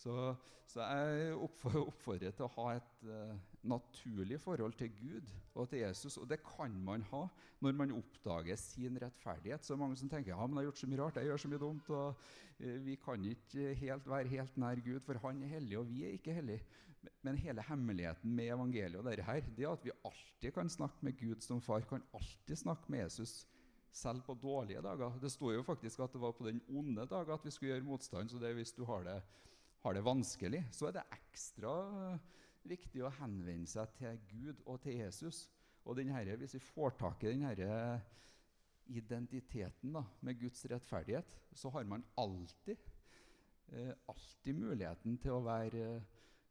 Så, 0.00 0.34
så, 0.70 0.80
jeg 0.80 1.34
oppfordrer 1.36 2.32
til 2.32 2.46
å 2.46 2.52
ha 2.54 2.66
et 2.78 3.02
uh, 3.04 3.34
naturlig 3.68 4.38
forhold 4.40 4.78
til 4.78 4.92
Gud 4.96 5.32
og 5.52 5.68
til 5.68 5.82
Jesus. 5.82 6.16
Og 6.22 6.28
det 6.30 6.40
kan 6.46 6.72
man 6.86 7.04
ha 7.10 7.26
når 7.60 7.76
man 7.76 7.92
oppdager 7.98 8.56
sin 8.60 8.96
rettferdighet. 9.02 9.66
Så 9.66 9.76
mange 9.76 9.98
som 10.00 10.08
tenker 10.08 10.32
ja, 10.32 10.40
men 10.46 10.56
jeg 10.56 10.62
har 10.62 10.70
gjort 10.70 10.82
så 10.82 10.88
mye 10.88 11.02
rart, 11.02 11.20
jeg 11.20 11.28
gjør 11.28 11.42
så 11.44 11.50
mye 11.52 11.64
dumt. 11.66 11.90
og 11.92 12.30
uh, 12.62 12.78
Vi 12.86 12.96
kan 13.04 13.28
ikke 13.32 13.74
helt 13.82 14.08
være 14.08 14.32
helt 14.36 14.56
nær 14.64 14.80
Gud, 14.86 15.02
for 15.04 15.20
han 15.26 15.44
er 15.44 15.52
hellig, 15.58 15.76
og 15.82 15.90
vi 15.90 16.06
er 16.06 16.16
ikke 16.16 16.38
hellige. 16.38 16.64
Men 17.24 17.36
hele 17.40 17.64
hemmeligheten 17.64 18.32
med 18.36 18.54
evangeliet 18.54 19.00
og 19.00 19.06
dette 19.08 19.24
her, 19.24 19.44
det 19.56 19.64
er 19.64 19.72
at 19.72 19.84
vi 19.84 19.92
alltid 20.04 20.52
kan 20.56 20.68
snakke 20.68 21.04
med 21.04 21.16
Gud 21.20 21.44
som 21.44 21.60
far, 21.64 21.84
kan 21.88 22.04
alltid 22.16 22.56
snakke 22.60 22.92
med 22.92 23.04
Jesus 23.04 23.42
selv 23.92 24.20
på 24.24 24.36
dårlige 24.42 24.82
dager. 24.84 25.16
Det 25.20 25.32
står 25.32 25.54
jo 25.54 25.62
faktisk 25.66 26.00
at 26.00 26.12
det 26.12 26.20
var 26.20 26.32
på 26.36 26.46
den 26.46 26.60
onde 26.68 27.06
dagen 27.08 27.32
at 27.34 27.44
vi 27.44 27.50
skulle 27.50 27.72
gjøre 27.74 27.84
motstand. 27.84 28.28
Så 28.28 28.38
det 28.38 28.50
er 28.50 28.58
hvis 28.58 28.72
du 28.72 28.84
har 28.84 29.04
det, 29.04 29.20
har 29.80 29.96
det 29.96 30.04
vanskelig, 30.04 30.60
så 30.74 30.88
er 30.88 30.98
det 30.98 31.08
ekstra 31.16 31.74
viktig 32.68 33.02
å 33.04 33.12
henvende 33.20 33.70
seg 33.70 33.92
til 33.96 34.20
Gud 34.28 34.62
og 34.66 34.80
til 34.84 34.98
Jesus. 35.00 35.46
Og 35.88 35.96
denne, 35.96 36.20
hvis 36.36 36.58
vi 36.58 36.62
får 36.74 36.96
tak 37.00 37.24
i 37.24 37.32
denne 37.32 38.00
identiteten 38.90 39.94
da, 39.96 40.04
med 40.26 40.40
Guds 40.40 40.66
rettferdighet, 40.68 41.36
så 41.56 41.70
har 41.72 41.86
man 41.88 42.04
alltid, 42.20 42.78
eh, 43.72 43.92
alltid 44.10 44.58
muligheten 44.58 45.16
til 45.22 45.38
å 45.38 45.44
være 45.46 45.84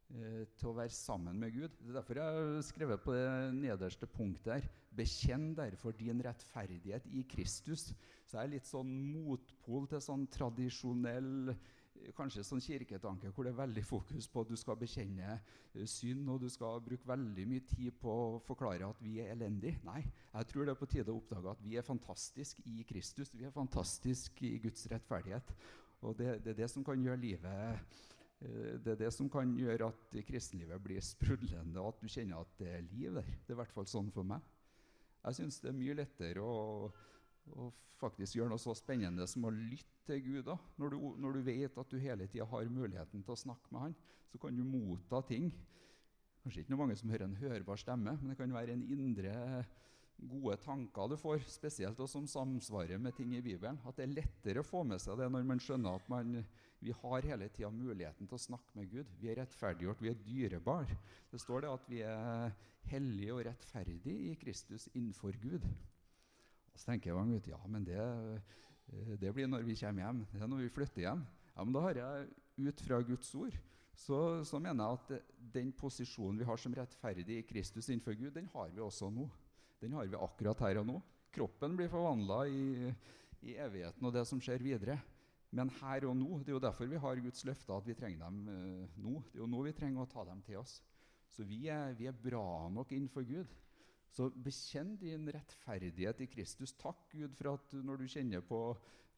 eh, 0.10 0.46
til 0.58 0.72
å 0.72 0.78
være 0.80 0.94
sammen 0.96 1.38
med 1.40 1.54
Gud. 1.54 1.76
Det 1.78 1.92
er 1.92 2.00
derfor 2.00 2.20
jeg 2.20 2.38
har 2.40 2.62
skrevet 2.66 3.04
på 3.04 3.14
det 3.14 3.54
nederste 3.60 4.10
punktet 4.10 4.56
her. 4.56 4.70
Bekjenn 4.98 5.52
derfor 5.56 5.94
din 5.94 6.24
rettferdighet 6.26 7.06
i 7.14 7.22
Kristus. 7.30 7.92
Så 8.26 8.40
jeg 8.40 8.48
er 8.48 8.56
litt 8.56 8.70
sånn 8.70 8.90
motpol 9.14 9.86
til 9.92 10.02
sånn 10.02 10.26
tradisjonell 10.34 11.54
kanskje 12.18 12.46
sånn 12.48 12.64
kirketanke 12.64 13.32
hvor 13.34 13.48
det 13.48 13.54
er 13.54 13.62
veldig 13.62 13.84
fokus 13.86 14.28
på 14.32 14.44
at 14.44 14.52
du 14.52 14.58
skal 14.60 14.78
bekjenne 14.80 15.38
uh, 15.38 15.86
synd, 15.88 16.28
og 16.32 16.44
du 16.44 16.50
skal 16.52 16.84
bruke 16.86 17.08
veldig 17.10 17.48
mye 17.50 17.66
tid 17.70 17.96
på 18.02 18.14
å 18.14 18.42
forklare 18.46 18.90
at 18.90 19.02
vi 19.04 19.18
er 19.24 19.34
elendige. 19.36 19.80
Nei, 19.88 20.04
jeg 20.34 20.52
tror 20.52 20.66
det 20.66 20.76
er 20.76 20.82
på 20.82 20.90
tide 20.92 21.14
å 21.14 21.22
oppdage 21.22 21.56
at 21.56 21.64
vi 21.66 21.78
er 21.80 21.88
fantastiske 21.88 22.66
i 22.68 22.84
Kristus. 22.90 23.34
Vi 23.36 23.48
er 23.48 23.56
fantastiske 23.56 24.48
i 24.48 24.62
Guds 24.64 24.88
rettferdighet. 24.92 25.56
Og 26.00 26.16
det, 26.16 26.38
det 26.46 26.54
er 26.54 26.62
det 26.64 26.72
som 26.72 26.86
kan 26.88 27.02
gjøre 27.04 27.20
livet 27.20 27.98
Eh, 28.40 28.80
det 28.80 28.94
er 28.94 29.02
det 29.04 29.12
som 29.14 29.30
kan 29.32 29.52
gjøre 29.58 29.90
at 29.92 30.16
kristenlivet 30.28 30.84
blir 30.84 31.04
sprudlende, 31.04 31.80
og 31.82 31.94
at 31.94 32.02
du 32.02 32.08
kjenner 32.08 32.40
at 32.40 32.56
det 32.60 32.72
er 32.72 32.88
liv 32.88 33.14
der. 33.20 33.28
Det 33.28 33.54
er 33.54 33.58
i 33.58 33.62
hvert 33.62 33.76
fall 33.76 33.90
sånn 33.90 34.12
for 34.16 34.28
meg. 34.28 34.44
Jeg 35.26 35.42
syns 35.42 35.60
det 35.60 35.72
er 35.72 35.80
mye 35.80 35.98
lettere 36.00 36.44
å, 36.44 36.88
å, 37.56 37.72
faktisk 38.00 38.38
gjøre 38.38 38.54
noe 38.54 38.62
så 38.62 38.72
spennende 38.78 39.26
som 39.28 39.44
å 39.44 39.52
lytte 39.52 40.06
til 40.08 40.22
Gud. 40.24 40.44
da. 40.48 40.56
Når 40.80 40.94
du, 40.94 40.98
når 41.20 41.34
du 41.36 41.42
vet 41.50 41.82
at 41.82 41.90
du 41.92 41.98
hele 42.00 42.30
tida 42.32 42.46
har 42.48 42.72
muligheten 42.72 43.26
til 43.26 43.36
å 43.36 43.42
snakke 43.42 43.74
med 43.76 43.82
Han, 43.82 43.98
så 44.32 44.40
kan 44.40 44.56
du 44.56 44.64
motta 44.64 45.20
ting. 45.28 45.50
Kanskje 46.40 46.64
ikke 46.64 46.72
noe 46.72 46.86
mange 46.86 46.96
som 46.96 47.12
hører 47.12 47.28
en 47.28 47.36
hørbar 47.42 47.82
stemme, 47.82 48.16
men 48.22 48.32
det 48.32 48.38
kan 48.40 48.56
være 48.56 48.78
en 48.78 48.86
indre 48.88 49.34
gode 50.20 50.56
tanker 50.64 51.12
du 51.12 51.18
får, 51.20 51.44
spesielt 51.52 52.00
og 52.00 52.10
som 52.12 52.26
samsvarer 52.28 53.00
med 53.00 53.16
ting 53.18 53.36
i 53.36 53.44
Bibelen. 53.44 53.80
At 53.88 54.00
det 54.00 54.08
er 54.08 54.18
lettere 54.22 54.64
å 54.64 54.68
få 54.68 54.86
med 54.88 55.04
seg 55.04 55.20
det 55.20 55.30
når 55.32 55.46
man 55.48 55.62
skjønner 55.64 56.00
at 56.00 56.10
man 56.12 56.40
vi 56.80 56.94
har 56.96 57.26
hele 57.28 57.50
tida 57.52 57.70
muligheten 57.76 58.28
til 58.28 58.38
å 58.38 58.42
snakke 58.42 58.80
med 58.80 58.88
Gud. 58.92 59.08
Vi 59.20 59.28
er 59.32 59.42
rettferdiggjort, 59.42 60.00
vi 60.00 60.12
er 60.14 60.20
dyrebar. 60.24 60.92
Det 61.32 61.40
står 61.44 61.66
det 61.66 61.72
at 61.74 61.88
vi 61.92 62.02
er 62.08 62.54
hellige 62.88 63.36
og 63.36 63.42
rettferdige 63.50 64.30
i 64.30 64.36
Kristus 64.40 64.88
innenfor 64.94 65.36
Gud. 65.44 65.66
Så 66.80 66.88
tenker 66.88 67.12
jeg 67.12 67.40
ut, 67.40 67.50
ja, 67.52 67.60
men 67.68 67.88
det, 67.88 68.00
eh, 68.00 69.16
det, 69.20 69.34
blir 69.36 69.50
når 69.52 69.68
vi 69.68 69.76
kommer 69.80 70.06
hjem. 70.06 70.22
Det 70.32 70.44
er 70.44 70.52
når 70.52 70.64
vi 70.64 70.76
flytter 70.78 71.04
hjem. 71.04 71.26
Ja, 71.56 71.66
men 71.66 71.76
da 71.76 71.84
har 71.84 72.00
jeg 72.00 72.30
ut 72.70 72.86
fra 72.86 73.02
Guds 73.04 73.34
ord 73.36 73.58
så, 74.00 74.18
så 74.48 74.60
mener 74.64 74.86
jeg 74.86 75.00
at 75.00 75.32
den 75.56 75.72
posisjonen 75.76 76.40
vi 76.40 76.48
har 76.48 76.60
som 76.62 76.76
rettferdig 76.76 77.40
i 77.40 77.46
Kristus 77.48 77.90
innenfor 77.90 78.16
Gud, 78.16 78.32
den 78.36 78.48
har 78.54 78.72
vi 78.72 78.84
også 78.84 79.10
nå. 79.12 79.28
Den 79.82 79.96
har 79.98 80.08
vi 80.08 80.20
akkurat 80.20 80.62
her 80.64 80.82
og 80.82 80.88
nå. 80.88 80.98
Kroppen 81.36 81.76
blir 81.78 81.92
forvandla 81.92 82.42
i, 82.48 82.92
i 83.44 83.56
evigheten 83.60 84.08
og 84.08 84.16
det 84.16 84.26
som 84.28 84.42
skjer 84.44 84.64
videre. 84.64 84.98
Men 85.56 85.72
her 85.80 86.06
og 86.08 86.16
nå, 86.16 86.40
det 86.44 86.54
er 86.54 86.58
jo 86.58 86.64
derfor 86.64 86.90
vi 86.90 87.02
har 87.02 87.24
Guds 87.26 87.44
løfter, 87.48 87.76
at 87.76 87.88
vi 87.88 87.98
trenger 87.98 88.22
dem 88.28 88.40
uh, 88.48 89.00
nå. 89.02 89.18
Det 89.28 89.40
er 89.40 89.44
jo 89.44 89.50
nå 89.50 89.64
vi 89.66 89.76
trenger 89.76 90.06
å 90.06 90.12
ta 90.12 90.26
dem 90.28 90.44
til 90.46 90.62
oss. 90.62 90.78
Så 91.34 91.46
vi 91.48 91.64
er, 91.72 91.96
vi 91.98 92.08
er 92.10 92.16
bra 92.16 92.70
nok 92.74 92.94
innenfor 92.94 93.26
Gud. 93.28 93.50
Så 94.10 94.30
bekjenn 94.34 94.96
din 94.98 95.30
rettferdighet 95.32 96.24
i 96.26 96.30
Kristus. 96.32 96.74
Takk 96.80 97.06
Gud 97.12 97.36
for 97.38 97.54
at 97.54 97.76
når 97.86 98.02
du 98.02 98.08
kjenner 98.10 98.42
på 98.46 98.64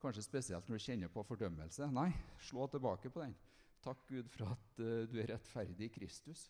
Kanskje 0.01 0.23
spesielt 0.25 0.69
når 0.69 0.79
du 0.79 0.81
kjenner 0.81 1.09
på 1.13 1.21
fordømmelse. 1.29 1.85
Nei, 1.93 2.07
slå 2.41 2.65
tilbake 2.73 3.11
på 3.13 3.21
den. 3.21 3.35
Takk 3.85 3.99
Gud 4.09 4.29
for 4.33 4.49
at 4.55 4.79
uh, 4.81 5.03
du 5.09 5.19
er 5.21 5.29
rettferdig 5.29 5.91
i 5.91 5.93
Kristus. 5.93 6.47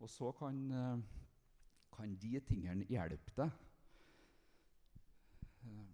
Og 0.00 0.10
så 0.12 0.28
kan, 0.36 0.58
uh, 0.68 1.00
kan 1.96 2.12
de 2.20 2.40
tingene 2.44 2.84
hjelpe 2.92 3.32
deg. 3.38 3.56
Uh, 5.64 5.86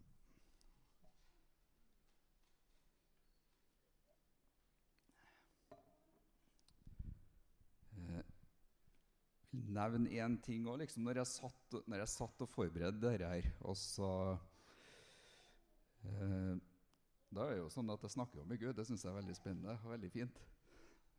nevne 9.76 10.12
én 10.12 10.36
ting 10.42 10.66
òg. 10.68 10.80
Liksom, 10.82 11.06
når, 11.06 11.22
når 11.86 12.02
jeg 12.02 12.12
satt 12.12 12.44
og 12.44 12.52
forberedte 12.52 13.02
dette 13.02 13.30
her, 13.30 13.48
og 13.60 13.76
så 13.80 14.10
eh, 16.04 16.54
Da 17.34 17.44
er 17.44 17.56
det 17.56 17.62
jo 17.62 17.72
sånn 17.72 17.90
at 17.92 18.04
jeg 18.06 18.14
snakker 18.14 18.46
med 18.46 18.60
Gud. 18.60 18.76
Det 18.76 18.86
syns 18.88 19.04
jeg 19.04 19.12
er 19.12 19.18
veldig 19.18 19.36
spennende 19.36 19.78
og 19.82 19.90
veldig 19.92 20.12
fint. 20.14 20.38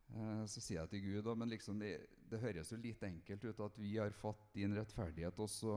Eh, 0.08 0.44
så 0.48 0.62
sier 0.64 0.80
jeg 0.80 0.92
til 0.94 1.04
Gud 1.04 1.28
men 1.36 1.50
liksom 1.52 1.80
det, 1.82 1.98
det, 2.30 2.40
høres 2.40 2.72
jo 2.72 2.80
litt 2.80 3.02
enkelt 3.04 3.44
ut 3.44 3.60
at 3.66 3.76
vi 3.80 3.98
har 3.98 4.14
fått 4.16 4.46
din 4.54 4.72
rettferdighet, 4.76 5.36
og 5.38 5.50
så 5.52 5.76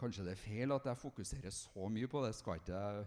kanskje 0.00 0.24
det 0.26 0.32
er 0.34 0.40
feil 0.40 0.72
at 0.74 0.88
jeg 0.88 1.02
fokuserer 1.02 1.52
så 1.54 1.90
mye 1.92 2.08
på 2.10 2.24
det. 2.24 2.32
Skal 2.38 2.62
ikke 2.62 2.80
jeg 2.80 3.04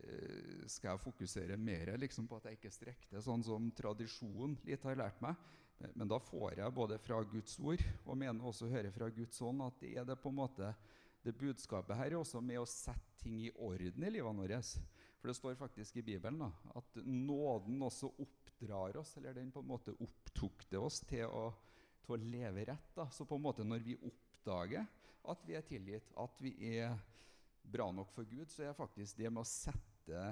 eh, 0.00 0.64
skal 0.72 0.94
jeg 0.94 1.04
fokusere 1.04 1.60
mer 1.60 1.92
liksom, 2.00 2.28
på 2.28 2.40
at 2.40 2.48
jeg 2.48 2.58
ikke 2.58 2.74
strekker 2.74 3.12
det, 3.18 3.22
sånn 3.24 3.44
som 3.44 3.68
tradisjonen 3.76 4.56
litt 4.66 4.88
har 4.88 4.98
lært 5.04 5.20
meg? 5.24 5.36
Men 5.78 6.08
da 6.08 6.18
får 6.22 6.58
jeg 6.60 6.74
både 6.74 6.98
fra 7.04 7.20
Guds 7.28 7.58
ord 7.60 7.82
og 8.04 8.16
mener 8.18 8.46
også 8.48 8.66
å 8.66 8.72
høre 8.72 8.92
fra 8.94 9.10
Guds 9.12 9.40
ånd 9.44 9.64
at 9.64 9.80
det 9.82 9.92
er 9.98 10.06
det 10.08 10.16
på 10.20 10.32
en 10.32 10.38
måte 10.38 10.70
det 11.26 11.34
budskapet 11.34 11.98
her 11.98 12.12
er 12.12 12.20
også 12.20 12.40
med 12.40 12.60
å 12.60 12.68
sette 12.70 13.18
ting 13.18 13.40
i 13.42 13.50
orden 13.50 14.04
i 14.06 14.10
livet 14.14 14.38
vårt. 14.38 14.76
For 15.18 15.30
det 15.32 15.34
står 15.34 15.56
faktisk 15.58 15.96
i 15.98 16.04
Bibelen 16.06 16.38
da, 16.38 16.52
at 16.78 17.00
nåden 17.02 17.82
også 17.82 18.12
oppdrar 18.22 19.00
oss, 19.00 19.16
eller 19.18 19.34
den 19.34 19.50
på 19.50 19.64
en 19.64 19.72
måte 19.72 19.94
opptukter 20.04 20.78
oss 20.78 21.00
til 21.08 21.26
å, 21.26 21.48
til 22.04 22.14
å 22.14 22.20
leve 22.20 22.68
rett. 22.70 22.92
Da. 22.94 23.08
Så 23.10 23.26
på 23.26 23.40
en 23.40 23.42
måte 23.42 23.66
når 23.66 23.82
vi 23.88 23.98
oppdager 23.98 24.86
at 25.26 25.42
vi 25.48 25.56
er 25.58 25.66
tilgitt, 25.66 26.12
at 26.14 26.38
vi 26.44 26.54
er 26.78 26.94
bra 27.66 27.88
nok 27.90 28.12
for 28.14 28.28
Gud, 28.30 28.46
så 28.52 28.68
er 28.68 28.78
faktisk 28.78 29.18
det 29.18 29.32
med 29.32 29.42
å 29.42 29.50
sette 29.50 30.28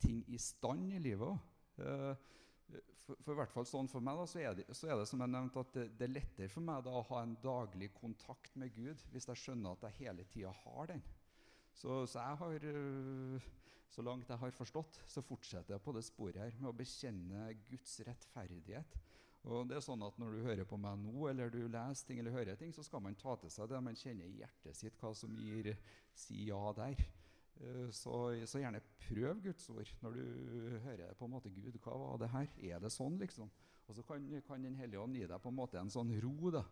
ting 0.00 0.22
i 0.32 0.40
stand 0.40 0.94
i 0.96 1.02
livet 1.10 1.28
òg. 1.28 2.24
For, 2.68 3.16
for, 3.24 3.36
hvert 3.38 3.52
fall 3.54 3.64
sånn 3.68 3.88
for 3.88 4.04
meg 4.04 4.18
da, 4.20 4.24
så, 4.28 4.40
er 4.44 4.56
det, 4.58 4.66
så 4.76 4.90
er 4.90 4.98
det 5.00 5.06
som 5.08 5.22
jeg 5.24 5.32
nevnte, 5.32 5.62
at 5.64 5.70
det, 5.72 5.86
det, 5.96 6.08
er 6.08 6.16
lettere 6.18 6.52
for 6.52 6.64
meg 6.64 6.82
da, 6.84 6.92
å 6.92 7.06
ha 7.08 7.22
en 7.24 7.36
daglig 7.40 7.88
kontakt 7.96 8.58
med 8.60 8.74
Gud 8.76 9.00
hvis 9.14 9.28
jeg 9.30 9.40
skjønner 9.42 9.76
at 9.76 9.86
jeg 9.88 10.02
hele 10.02 10.26
tida 10.28 10.52
har 10.64 10.90
den. 10.92 11.00
Så, 11.72 12.02
så, 12.10 12.20
jeg 12.20 12.40
har, 12.42 12.66
eh, 12.68 13.48
så 13.94 14.04
langt 14.04 14.28
jeg 14.28 14.42
har 14.42 14.56
forstått, 14.56 15.00
så 15.08 15.24
fortsetter 15.24 15.76
jeg 15.76 15.84
på 15.84 15.94
det 15.96 16.04
sporet 16.04 16.42
her 16.42 16.58
med 16.58 16.72
å 16.72 16.76
bekjenne 16.76 17.46
Guds 17.70 17.96
rettferdighet. 18.08 18.98
Og 19.48 19.68
det 19.70 19.78
er 19.78 19.84
sånn 19.84 20.02
at 20.04 20.18
Når 20.20 20.34
du 20.34 20.44
hører 20.44 20.66
på 20.68 20.76
meg 20.80 20.98
nå, 21.00 21.28
eller 21.30 21.52
du 21.52 21.62
leser 21.70 22.08
ting 22.08 22.20
eller 22.20 22.34
hører 22.34 22.58
ting, 22.60 22.74
så 22.74 22.84
skal 22.84 23.00
man 23.04 23.16
ta 23.16 23.36
til 23.40 23.52
seg 23.54 23.70
det 23.70 23.80
man 23.84 23.96
kjenner 23.96 24.28
i 24.28 24.42
hjertet 24.42 24.76
sitt, 24.76 24.98
hva 25.00 25.14
som 25.16 25.32
gir 25.38 25.72
si 26.18 26.48
ja 26.50 26.60
der. 26.76 26.98
Eh, 27.60 27.88
så, 27.90 28.12
så, 28.46 28.60
gjerne 28.62 28.82
prøv 29.02 29.40
Guds 29.42 29.68
ord 29.72 29.94
når 30.04 30.18
du 30.18 30.78
hører 30.84 31.14
på 31.18 31.26
en 31.26 31.34
måte 31.34 31.52
Gud. 31.52 31.78
Hva 31.82 31.96
var 31.98 32.20
det 32.22 32.30
her? 32.34 32.50
Er 32.72 32.82
det 32.84 32.92
sånn, 32.94 33.18
liksom? 33.20 33.50
Og 33.88 33.96
så 33.96 34.04
kan, 34.04 34.24
kan 34.46 34.62
Den 34.62 34.76
hellige 34.76 35.00
ånd 35.00 35.16
gi 35.16 35.26
deg 35.26 35.42
på 35.42 35.50
en 35.50 35.58
måte 35.58 35.80
en 35.80 35.90
sånn 35.90 36.12
ro 36.22 36.52
da, 36.54 36.64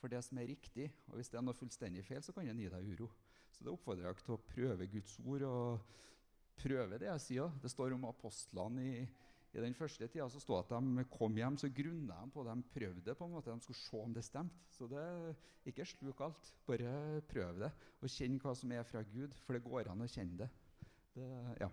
for 0.00 0.10
det 0.10 0.22
som 0.24 0.40
er 0.40 0.48
riktig. 0.50 0.88
Og 1.10 1.18
hvis 1.18 1.30
det 1.30 1.38
er 1.38 1.44
noe 1.46 1.58
fullstendig 1.58 2.04
feil, 2.06 2.22
så 2.24 2.34
kan 2.34 2.48
den 2.48 2.62
gi 2.62 2.70
deg 2.72 2.94
uro. 2.94 3.10
Så 3.52 3.66
det 3.66 3.74
oppfordrer 3.74 4.08
jeg 4.08 4.22
til 4.24 4.34
å 4.34 4.44
prøve 4.48 4.88
Guds 4.94 5.18
ord 5.20 5.44
og 5.46 5.98
prøve 6.58 6.98
det 6.98 7.10
jeg 7.10 7.26
sier. 7.26 7.52
Det 7.62 7.70
står 7.70 7.94
om 7.96 8.08
apostlene 8.08 8.86
i 8.88 9.02
i 9.52 9.60
den 9.60 9.74
første 9.76 10.06
tida 10.08 10.24
så 10.32 10.40
stod 10.40 10.62
at 10.62 10.70
de 10.72 11.04
kom 11.12 11.36
hjem, 11.36 11.58
så 11.60 11.68
grunna 11.68 12.16
de 12.22 12.32
på. 12.32 12.44
De 12.46 12.54
prøvde 12.72 13.14
på 13.14 13.26
en 13.26 13.34
måte, 13.34 13.52
de 13.52 13.64
skulle 13.66 13.80
se 13.82 14.00
om 14.00 14.14
det 14.16 14.24
stemte. 14.24 14.64
Så 14.72 14.88
det, 14.88 15.04
ikke 15.68 15.84
sluk 15.84 16.20
alt. 16.24 16.52
Bare 16.66 17.20
prøv 17.28 17.60
det, 17.60 17.72
og 18.00 18.12
kjenn 18.14 18.40
hva 18.40 18.54
som 18.56 18.72
er 18.72 18.86
fra 18.88 19.04
Gud. 19.12 19.36
For 19.44 19.56
det 19.56 19.64
går 19.66 19.92
an 19.92 20.04
å 20.04 20.08
kjenne 20.08 20.44
det. 20.44 20.48
det 21.16 21.28
ja. 21.60 21.68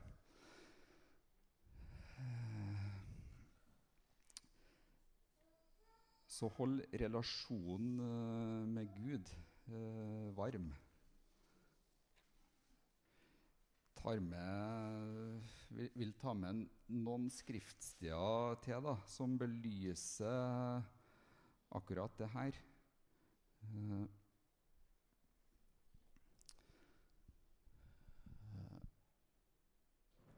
Så 6.39 6.51
hold 6.55 6.83
relasjonen 7.00 7.95
eh, 8.03 8.67
med 8.75 8.91
Gud 9.00 9.31
eh, 9.71 10.29
varm 10.38 10.69
tar 14.00 14.21
med, 14.24 15.41
vil, 15.69 16.13
ta 16.17 16.33
med 16.38 16.63
noen 16.89 17.27
skriftsteder 17.33 18.57
til 18.65 18.85
da, 18.85 18.95
som 19.09 19.35
belyser 19.39 20.81
akkurat 21.77 22.15
det 22.17 22.29
her. 22.33 22.57
Uh, 23.69 24.07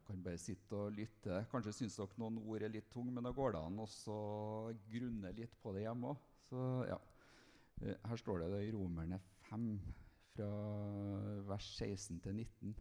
kan 0.07 0.23
bare 0.25 0.41
sitte 0.41 0.75
og 0.75 0.91
lytte. 0.97 1.45
Kanskje 1.53 1.75
syns 1.77 1.95
dere 1.95 2.19
noen 2.19 2.41
ord 2.41 2.65
er 2.65 2.73
litt 2.73 2.89
tunge, 2.91 3.13
men 3.15 3.23
da 3.23 3.31
går 3.35 3.55
det 3.55 3.63
an 3.63 3.79
å 3.79 3.87
grunne 4.91 5.31
litt 5.37 5.55
på 5.63 5.71
det 5.77 5.85
hjemme 5.85 6.11
òg. 6.11 6.27
Ja. 6.91 6.99
Uh, 7.81 7.95
her 8.11 8.19
står 8.19 8.43
det, 8.43 8.53
det 8.57 8.63
i 8.67 8.73
Romerne 8.75 9.21
5, 9.47 9.67
fra 10.31 10.49
vers 11.47 11.67
16 11.77 12.19
til 12.23 12.41
19. 12.43 12.75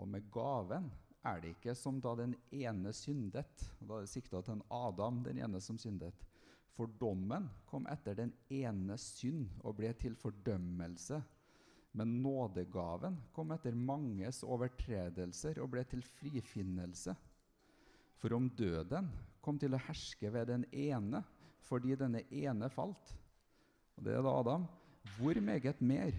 Og 0.00 0.08
med 0.08 0.28
gaven 0.32 0.88
er 1.26 1.40
det 1.40 1.54
ikke 1.54 1.74
som 1.76 1.98
da 2.00 2.14
den 2.18 2.34
ene 2.54 2.92
syndet. 2.96 3.64
og 3.80 3.88
Da 3.88 3.96
er 3.98 4.06
det 4.06 4.12
sikta 4.12 4.40
til 4.42 4.56
en 4.56 4.66
Adam, 4.72 5.22
den 5.24 5.40
ene 5.42 5.60
som 5.60 5.78
syndet. 5.78 6.16
For 6.76 6.88
dommen 7.00 7.48
kom 7.68 7.86
etter 7.90 8.16
den 8.16 8.32
ene 8.48 8.96
synd 8.98 9.50
og 9.60 9.76
ble 9.80 9.92
til 10.00 10.16
fordømmelse. 10.16 11.20
Men 11.98 12.20
nådegaven 12.22 13.18
kom 13.34 13.50
etter 13.52 13.74
manges 13.74 14.44
overtredelser 14.46 15.58
og 15.60 15.72
ble 15.74 15.84
til 15.90 16.04
frifinnelse. 16.06 17.16
For 18.20 18.36
om 18.36 18.48
døden 18.56 19.10
kom 19.42 19.58
til 19.58 19.74
å 19.74 19.82
herske 19.88 20.30
ved 20.32 20.52
den 20.52 20.66
ene 20.72 21.24
fordi 21.66 21.94
denne 21.98 22.22
ene 22.32 22.70
falt, 22.72 23.12
og 23.94 24.06
det 24.06 24.14
er 24.16 24.24
da 24.24 24.32
Adam, 24.40 24.64
hvor 25.18 25.36
meget 25.44 25.82
mer 25.84 26.14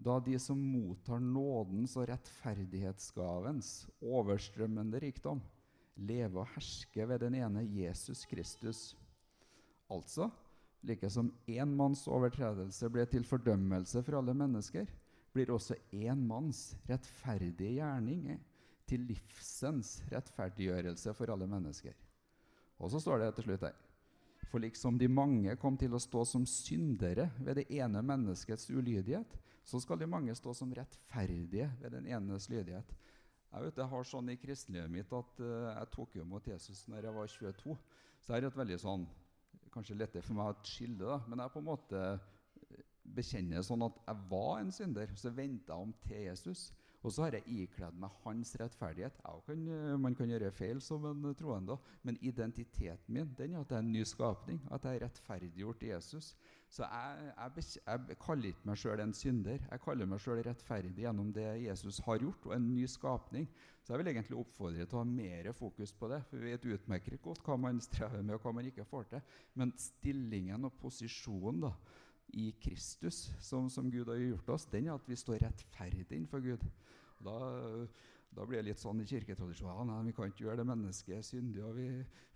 da 0.00 0.16
de 0.24 0.38
som 0.40 0.58
mottar 0.58 1.20
nådens 1.20 1.96
og 2.00 2.08
rettferdighetsgavens 2.08 3.72
overstrømmende 4.00 5.00
rikdom, 5.02 5.42
lever 6.00 6.40
og 6.40 6.48
hersker 6.54 7.08
ved 7.10 7.20
den 7.26 7.36
ene 7.42 7.66
Jesus 7.68 8.24
Kristus. 8.28 8.94
Altså, 9.90 10.30
like 10.82 11.10
som 11.12 11.28
én 11.44 11.68
manns 11.76 12.06
overtredelse 12.08 12.88
ble 12.88 13.04
til 13.10 13.26
fordømmelse 13.28 14.00
for 14.06 14.16
alle 14.20 14.34
mennesker, 14.34 14.88
blir 15.34 15.52
også 15.52 15.76
én 15.92 16.22
manns 16.26 16.70
rettferdige 16.88 17.76
gjerning 17.76 18.40
til 18.88 19.04
livsens 19.06 19.98
rettferdiggjørelse 20.10 21.12
for 21.14 21.30
alle 21.30 21.46
mennesker. 21.50 21.92
Og 22.80 22.90
så 22.90 23.02
står 23.02 23.20
det 23.20 23.34
til 23.36 23.50
slutt 23.50 23.68
her 23.68 23.76
For 24.48 24.58
liksom 24.58 24.96
de 24.98 25.06
mange 25.08 25.54
kom 25.60 25.76
til 25.78 25.92
å 25.94 26.00
stå 26.00 26.24
som 26.26 26.46
syndere 26.48 27.28
ved 27.38 27.60
det 27.60 27.68
ene 27.76 28.00
menneskets 28.02 28.70
ulydighet, 28.72 29.36
så 29.70 29.80
skal 29.82 30.00
de 30.00 30.08
mange 30.10 30.34
stå 30.34 30.54
som 30.56 30.72
rettferdige 30.74 31.70
ved 31.80 31.94
den 31.94 32.08
enes 32.10 32.48
lydighet. 32.50 32.90
Jeg, 33.50 33.62
vet, 33.64 33.78
jeg 33.82 33.90
har 33.92 34.06
sånn 34.06 34.30
i 34.30 34.38
kristenlivet 34.38 34.92
mitt 34.92 35.12
at 35.14 35.40
uh, 35.42 35.70
jeg 35.70 35.90
tok 35.94 36.14
jo 36.18 36.26
imot 36.26 36.46
Jesus 36.50 36.84
når 36.90 37.08
jeg 37.08 37.16
var 37.16 37.32
22. 37.34 37.78
Så 38.20 38.30
det 38.30 38.38
er 38.38 38.50
et 38.50 38.62
veldig 38.62 38.78
sånn 38.82 39.08
Kanskje 39.70 39.94
lettere 39.94 40.26
for 40.26 40.34
meg 40.34 40.48
å 40.50 40.66
skille, 40.66 40.98
da, 40.98 41.20
men 41.30 41.38
jeg 41.38 41.52
på 41.54 41.60
en 41.60 41.66
måte 41.68 41.98
bekjenner 43.14 43.62
sånn 43.62 43.84
at 43.86 44.00
jeg 44.02 44.24
var 44.30 44.56
en 44.58 44.72
synder. 44.74 45.12
Så 45.14 45.30
venta 45.34 45.76
jeg 45.76 45.86
om 45.86 45.92
til 46.02 46.24
Jesus. 46.24 46.64
Og 47.00 47.14
så 47.14 47.24
har 47.24 47.36
jeg 47.38 47.64
ikledd 47.64 47.96
meg 47.96 48.12
hans 48.26 48.52
rettferdighet. 48.60 49.16
Kan, 49.46 49.62
eh, 49.72 49.96
man 49.96 50.14
kan 50.14 50.28
gjøre 50.28 50.50
feil 50.52 50.80
som 50.84 51.06
en 51.08 51.34
troende, 51.34 51.78
men 52.02 52.18
identiteten 52.20 53.14
min 53.14 53.30
den 53.38 53.54
er 53.54 53.62
at 53.62 53.70
jeg 53.70 53.78
er 53.78 53.86
en 53.86 53.92
ny 53.92 54.02
skapning. 54.04 54.60
At 54.70 54.84
jeg 54.84 54.98
er 54.98 55.04
rettferdiggjort 55.06 55.82
Jesus. 55.82 56.34
Så 56.68 56.84
jeg, 56.84 57.32
jeg, 57.38 57.64
jeg 57.86 58.18
kaller 58.20 58.52
ikke 58.52 58.68
meg 58.68 58.78
sjøl 58.78 59.00
en 59.00 59.14
synder. 59.16 59.64
Jeg 59.70 59.82
kaller 59.82 60.06
meg 60.06 60.20
sjøl 60.20 60.42
rettferdig 60.44 61.06
gjennom 61.06 61.32
det 61.32 61.48
Jesus 61.64 62.02
har 62.04 62.20
gjort, 62.20 62.46
og 62.46 62.54
en 62.54 62.68
ny 62.74 62.84
skapning. 62.86 63.48
Så 63.82 63.94
jeg 63.94 64.02
vil 64.02 64.12
egentlig 64.12 64.38
oppfordre 64.38 64.84
til 64.84 64.98
å 64.98 65.00
ha 65.00 65.08
mer 65.08 65.50
fokus 65.56 65.94
på 65.96 66.12
det. 66.12 66.20
For 66.28 66.36
vi 66.36 66.52
vet 66.52 66.68
utmerket 66.76 67.24
godt 67.24 67.40
hva 67.46 67.56
man 67.56 67.80
strever 67.80 68.20
med, 68.20 68.36
og 68.36 68.44
hva 68.44 68.52
man 68.60 68.68
ikke 68.68 68.84
får 68.86 69.08
til. 69.14 69.24
Men 69.56 69.72
stillingen 69.80 70.68
og 70.68 70.76
posisjonen 70.82 71.64
da, 71.64 71.72
i 72.32 72.52
Kristus, 72.62 73.30
som, 73.40 73.70
som, 73.70 73.90
Gud 73.90 74.08
har 74.08 74.20
gjort 74.20 74.54
oss, 74.56 74.66
den 74.70 74.88
er 74.88 74.96
at 74.96 75.08
vi 75.08 75.18
står 75.18 75.42
rettferdig 75.42 76.06
innenfor 76.10 76.42
Gud. 76.44 76.64
Da, 77.20 77.36
da, 78.32 78.46
blir 78.46 78.60
det 78.60 78.70
litt 78.70 78.80
sånn 78.80 79.02
i 79.02 79.08
kirketradisjonen 79.08 79.92
ja, 79.92 79.98
vi 80.06 80.14
kan 80.16 80.30
ikke 80.30 80.46
gjøre 80.46 80.62
det 80.62 80.68
mennesket 80.70 81.26
syndig, 81.26 81.62
og 81.66 81.76
vi 81.76 81.88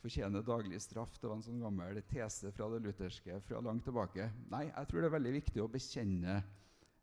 fortjener 0.02 0.44
daglig 0.44 0.80
straff. 0.84 1.16
Det 1.18 1.30
var 1.30 1.38
en 1.38 1.46
sånn 1.46 1.62
gammel 1.62 2.02
tese 2.10 2.52
fra 2.54 2.68
det 2.74 2.82
lutherske 2.84 3.38
fra 3.48 3.62
langt 3.64 3.86
tilbake. 3.88 4.28
Nei, 4.52 4.66
jeg 4.68 4.90
tror 4.90 5.00
det 5.00 5.10
er 5.10 5.16
veldig 5.16 5.36
viktig 5.38 5.64
å 5.64 5.70
bekjenne 5.72 6.40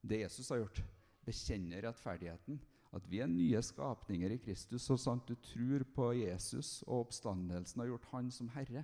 det 0.01 0.23
Jesus 0.25 0.51
har 0.53 0.61
gjort. 0.63 0.83
Bekjenne 1.25 1.81
rettferdigheten. 1.85 2.61
At 2.91 3.05
vi 3.07 3.21
er 3.23 3.29
nye 3.31 3.61
skapninger 3.63 4.33
i 4.35 4.39
Kristus. 4.43 4.83
Så 4.83 4.97
sant 4.99 5.29
du 5.29 5.37
tror 5.39 5.85
på 5.95 6.09
Jesus 6.19 6.81
og 6.87 7.05
oppstandelsen 7.05 7.83
har 7.83 7.93
gjort 7.93 8.09
Han 8.11 8.31
som 8.35 8.49
Herre, 8.51 8.83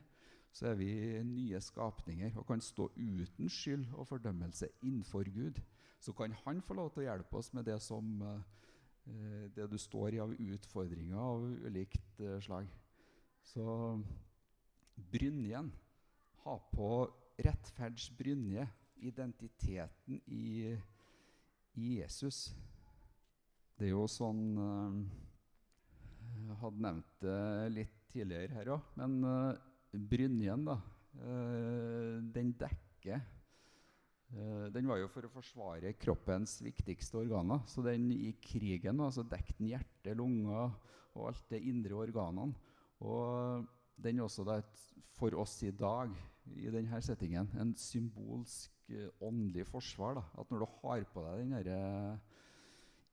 så 0.58 0.72
er 0.72 0.78
vi 0.80 0.90
nye 1.22 1.60
skapninger 1.62 2.34
og 2.40 2.48
kan 2.50 2.62
stå 2.64 2.88
uten 2.98 3.50
skyld 3.52 3.84
og 3.94 4.08
fordømmelse 4.10 4.72
innenfor 4.82 5.28
Gud. 5.30 5.60
Så 6.00 6.14
kan 6.18 6.34
Han 6.46 6.62
få 6.66 6.74
lov 6.74 6.90
til 6.94 7.04
å 7.04 7.12
hjelpe 7.12 7.38
oss 7.38 7.52
med 7.54 7.68
det 7.70 7.78
som 7.82 8.22
uh, 8.26 8.40
det 9.54 9.68
du 9.70 9.78
står 9.78 10.18
i 10.18 10.22
av 10.24 10.34
utfordringer 10.34 11.18
av 11.18 11.46
ulikt 11.68 12.22
uh, 12.26 12.40
slag. 12.42 12.66
Så 13.46 14.02
brynjen 15.14 15.70
Ha 16.42 16.58
på 16.74 16.90
rettferdsbrynje, 17.44 18.66
identiteten 19.06 20.22
i, 20.26 20.74
i, 21.76 21.88
Jesus. 22.00 22.48
Det 23.78 23.86
er 23.86 23.94
jo 23.94 24.08
sånn 24.10 24.44
uh, 24.58 25.02
Jeg 26.48 26.62
hadde 26.64 26.86
nevnt 26.90 27.18
det 27.22 27.42
litt 27.76 27.98
tidligere 28.10 28.56
her 28.58 28.78
òg, 28.78 28.94
men 28.98 29.22
brynjen, 29.98 30.66
da, 30.68 30.78
eh, 31.18 32.18
den 32.34 32.54
dekker 32.60 33.18
eh, 33.18 34.68
Den 34.74 34.88
var 34.90 35.00
jo 35.02 35.10
for 35.12 35.28
å 35.28 35.32
forsvare 35.32 35.94
kroppens 36.00 36.58
viktigste 36.66 37.22
organer. 37.24 37.64
Så 37.70 37.84
den 37.86 38.10
i 38.12 38.34
krigen 38.44 39.02
altså 39.04 39.26
dekket 39.28 39.62
den 39.62 39.72
hjerte, 39.74 40.16
lunger 40.18 40.72
og 41.16 41.30
alt 41.32 41.46
det 41.54 41.64
indre 41.66 41.98
organene. 41.98 42.56
Og 43.02 43.68
den 43.98 44.20
er 44.20 44.26
også 44.26 44.46
da 44.46 44.60
et, 44.62 44.82
for 45.18 45.34
oss 45.38 45.60
i 45.66 45.74
dag 45.74 46.12
i 46.58 46.70
denne 46.72 47.00
settingen 47.04 47.50
en 47.60 47.74
symbolsk 47.78 48.92
eh, 48.94 49.10
åndelig 49.24 49.68
forsvar. 49.70 50.20
Da. 50.20 50.26
At 50.42 50.52
når 50.52 50.66
du 50.66 50.74
har 50.82 51.08
på 51.14 51.24
deg 51.26 51.48
den 51.48 52.20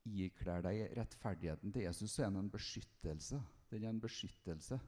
ikler 0.05 0.61
deg 0.65 0.99
rettferdigheten 0.99 1.73
til 1.73 1.87
Jesus, 1.87 2.13
så 2.13 2.25
er 2.25 2.33
den 2.33 2.45
en 2.45 2.53
beskyttelse. 2.53 3.41
Den 3.71 3.85
er 3.85 3.95
en 3.95 4.03
beskyttelse. 4.03 4.79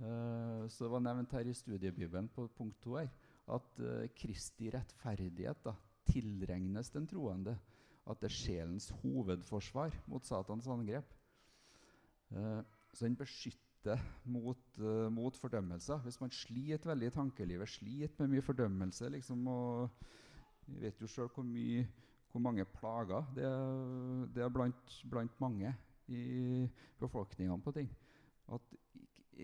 Uh, 0.00 0.64
så 0.72 0.86
det 0.86 0.92
var 0.94 1.02
nevnt 1.04 1.32
her 1.36 1.48
i 1.48 1.52
studiebibelen 1.56 2.30
på 2.32 2.46
punkt 2.56 2.78
to 2.80 2.94
her, 2.96 3.10
at 3.52 3.80
uh, 3.84 4.06
Kristi 4.16 4.70
rettferdighet 4.72 5.60
da, 5.66 5.74
tilregnes 6.08 6.88
den 6.94 7.08
troende. 7.10 7.58
At 8.08 8.22
det 8.22 8.30
er 8.30 8.38
sjelens 8.38 8.88
hovedforsvar 9.02 9.92
mot 10.08 10.24
Satans 10.24 10.68
angrep. 10.72 11.10
Uh, 12.32 12.62
så 12.94 13.04
den 13.04 13.18
beskytter 13.18 14.00
mot, 14.24 14.80
mot 15.12 15.36
fordømmelser. 15.36 16.02
Hvis 16.04 16.18
man 16.20 16.32
sliter 16.34 16.90
veldig 16.90 17.06
i 17.08 17.12
tankelivet, 17.14 17.68
sliter 17.68 18.24
med 18.24 18.34
mye 18.34 18.44
fordømmelse 18.44 19.08
liksom, 19.08 19.46
og 19.48 19.88
Vi 20.66 20.82
vet 20.84 21.00
jo 21.00 21.08
sjøl 21.08 21.30
hvor, 21.34 21.46
hvor, 22.30 22.40
mange 22.40 22.64
plager 22.64 23.24
det 23.34 23.44
er, 23.44 24.26
det 24.34 24.42
er 24.44 24.52
blant, 24.54 24.92
blant 25.10 25.40
mange 25.40 25.72
i 26.08 26.68
befolkningene 27.00 27.62
på 27.62 27.72
ting. 27.72 27.88
At 28.52 28.60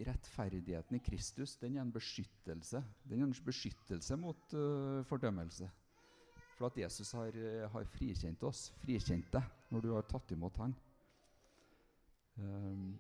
rettferdigheten 0.04 0.98
i 0.98 1.02
Kristus 1.04 1.56
den 1.61 1.76
er 1.76 1.85
en 1.85 1.94
beskyttelse. 1.94 2.82
Den 3.09 3.22
er 3.22 3.28
en 3.28 3.35
beskyttelse 3.46 4.18
mot 4.20 4.56
uh, 4.56 5.02
fordømmelse. 5.09 5.68
For 6.56 6.68
at 6.68 6.78
Jesus 6.80 7.12
har, 7.16 7.32
uh, 7.32 7.66
har, 7.72 7.88
frikjent 7.96 8.42
oss, 8.48 8.70
frikjent 8.82 9.28
deg, 9.32 9.50
når 9.72 9.85
du 9.85 9.92
har 9.94 10.09
tatt 10.09 10.32
imot 10.37 10.61
Han. 10.62 10.76
Um, 12.37 12.96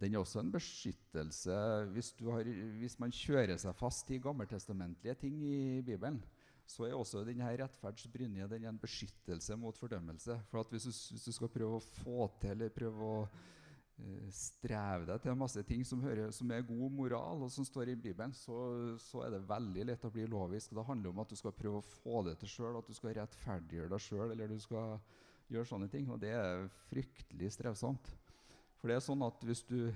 den 0.00 0.14
er 0.14 0.22
også 0.22 0.40
en 0.40 0.52
beskyttelse 0.52 1.54
hvis, 1.92 2.14
har, 2.24 2.48
hvis, 2.80 2.96
man 3.00 3.12
kjører 3.12 3.58
seg 3.60 3.76
fast 3.76 4.08
i 4.12 4.20
gammeltestamentlige 4.22 5.16
ting 5.20 5.40
i 5.44 5.80
Bibelen. 5.84 6.22
Så 6.70 6.86
er 6.86 6.94
også 6.94 7.24
denne 7.26 7.48
rettferdsbrynje 7.58 8.46
en 8.56 8.78
beskyttelse 8.80 9.56
mot 9.58 9.76
fordømmelse. 9.76 10.38
For 10.48 10.68
hvis 10.70 10.86
du, 10.86 10.92
hvis, 11.12 11.24
du, 11.26 11.32
skal 11.34 11.50
prøve 11.52 11.80
å 11.80 11.84
få 11.84 12.28
til 12.40 12.54
eller 12.54 12.72
prøve 12.72 13.08
å 13.08 13.24
Eh, 14.00 14.28
streve 14.32 15.06
deg 15.08 15.22
til 15.22 15.36
masse 15.38 15.62
ting 15.66 15.82
som, 15.86 16.02
hører, 16.04 16.30
som, 16.34 16.50
er 16.54 16.66
god 16.66 16.94
moral, 16.94 17.44
og 17.44 17.50
som 17.52 17.66
står 17.66 17.92
i 17.92 17.98
Bibelen, 17.98 18.32
så, 18.36 18.56
så, 19.02 19.24
er 19.26 19.34
det 19.34 19.42
veldig 19.48 19.86
lett 19.90 20.06
å 20.06 20.12
bli 20.14 20.26
lovisk. 20.30 20.74
Det 20.76 20.86
handler 20.86 21.12
om 21.12 21.22
at 21.24 21.32
du 21.32 21.38
skal 21.38 21.56
prøve 21.56 21.80
å 21.80 21.88
få 22.00 22.22
det 22.28 22.38
til 22.40 22.52
sjøl, 22.54 22.78
at 22.80 22.88
du 22.88 22.96
skal 22.96 23.16
rettferdiggjøre 23.18 23.92
deg 23.92 24.04
sjøl, 24.04 24.28
eller 24.30 24.54
du 24.54 24.60
skal 24.62 24.96
gjøre 25.50 25.70
sånne 25.72 25.90
ting. 25.92 26.08
Og 26.12 26.20
det 26.22 26.32
er 26.36 26.68
fryktelig 26.88 27.52
strevsomt. 27.56 28.12
For 28.80 28.88
det 28.88 28.96
er 28.96 29.04
sånn 29.04 29.26
at 29.26 29.42
hvis 29.44 29.64
du 29.68 29.90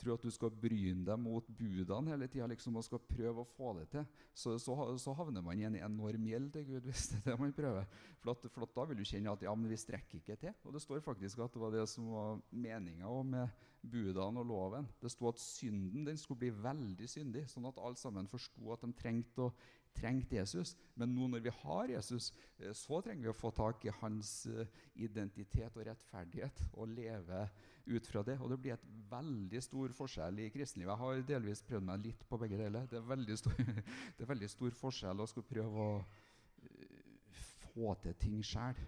tror 0.00 0.16
at 0.16 0.24
du 0.26 0.32
skal 0.34 0.52
bryne 0.52 1.04
deg 1.06 1.20
mot 1.20 1.46
budene 1.58 2.14
hele 2.14 2.28
tida 2.30 2.48
liksom, 2.50 2.78
og 2.78 2.86
skal 2.86 3.02
prøve 3.04 3.44
å 3.44 3.50
få 3.56 3.74
det 3.78 3.86
til, 3.92 4.06
så, 4.34 4.56
så, 4.62 4.76
så, 5.00 5.14
havner 5.18 5.44
man 5.44 5.60
i 5.60 5.66
en 5.68 5.78
enorm 5.78 6.26
gjeld 6.30 6.50
til 6.54 6.66
Gud 6.72 6.88
hvis 6.88 7.10
det 7.12 7.20
er 7.20 7.28
det 7.30 7.36
man 7.40 7.54
prøver. 7.56 7.86
For, 8.22 8.34
at, 8.34 8.48
for 8.54 8.66
at 8.66 8.74
da 8.78 8.88
vil 8.90 9.00
du 9.00 9.06
kjenne 9.08 9.34
at 9.34 9.44
ja, 9.46 9.54
men 9.58 9.70
vi 9.70 9.78
strekker 9.80 10.20
ikke 10.20 10.38
til. 10.40 10.56
Og 10.64 10.74
det 10.74 10.82
står 10.84 11.04
faktisk 11.04 11.44
at 11.44 11.54
det 11.54 11.62
var 11.62 11.74
det 11.74 11.86
som 11.90 12.10
var 12.14 12.42
meninga 12.50 13.14
med 13.30 13.62
budene 13.84 14.40
og 14.40 14.48
loven. 14.48 14.88
Det 15.00 15.12
sto 15.12 15.28
at 15.28 15.40
synden 15.42 16.06
den 16.08 16.18
skulle 16.20 16.44
bli 16.44 16.52
veldig 16.64 17.08
syndig, 17.10 17.46
sånn 17.52 17.68
at 17.68 17.80
alle 17.80 18.00
sammen 18.00 18.30
forsto 18.30 18.72
at 18.74 18.84
de 18.84 18.92
trengte, 18.96 19.48
å, 19.48 19.52
trengte 19.94 20.36
Jesus. 20.36 20.74
Men 20.98 21.12
nå 21.14 21.28
når 21.30 21.44
vi 21.44 21.52
har 21.62 21.92
Jesus, 21.92 22.30
eh, 22.58 22.72
så 22.76 23.00
trenger 23.02 23.26
vi 23.26 23.32
å 23.32 23.36
få 23.36 23.50
tak 23.54 23.84
i 23.86 23.94
hans 24.00 24.32
eh, 24.50 24.70
identitet 25.06 25.76
og 25.76 25.86
rettferdighet 25.88 26.64
og 26.72 26.92
leve 26.94 27.44
ut 27.86 28.08
fra 28.08 28.24
det. 28.26 28.38
Og 28.40 28.50
det 28.52 28.60
blir 28.62 28.76
et 28.76 28.88
veldig 29.10 29.62
stor 29.64 29.94
forskjell 29.96 30.40
i 30.44 30.50
kristenlivet. 30.54 30.92
Jeg 30.92 31.02
har 31.02 31.28
delvis 31.28 31.64
prøvd 31.68 31.88
meg 31.90 32.08
litt 32.08 32.26
på 32.28 32.40
begge 32.40 32.60
deler. 32.60 32.88
Det 32.90 33.00
er 33.00 33.12
veldig 33.12 33.38
stor, 33.40 33.60
det 34.16 34.26
er 34.26 34.32
veldig 34.32 34.50
stor 34.52 34.80
forskjell 34.80 35.22
å 35.22 35.28
skulle 35.30 35.52
prøve 35.52 35.86
å 35.86 35.94
uh, 36.00 37.38
få 37.68 37.94
til 38.02 38.18
ting 38.20 38.42
sjøl, 38.46 38.78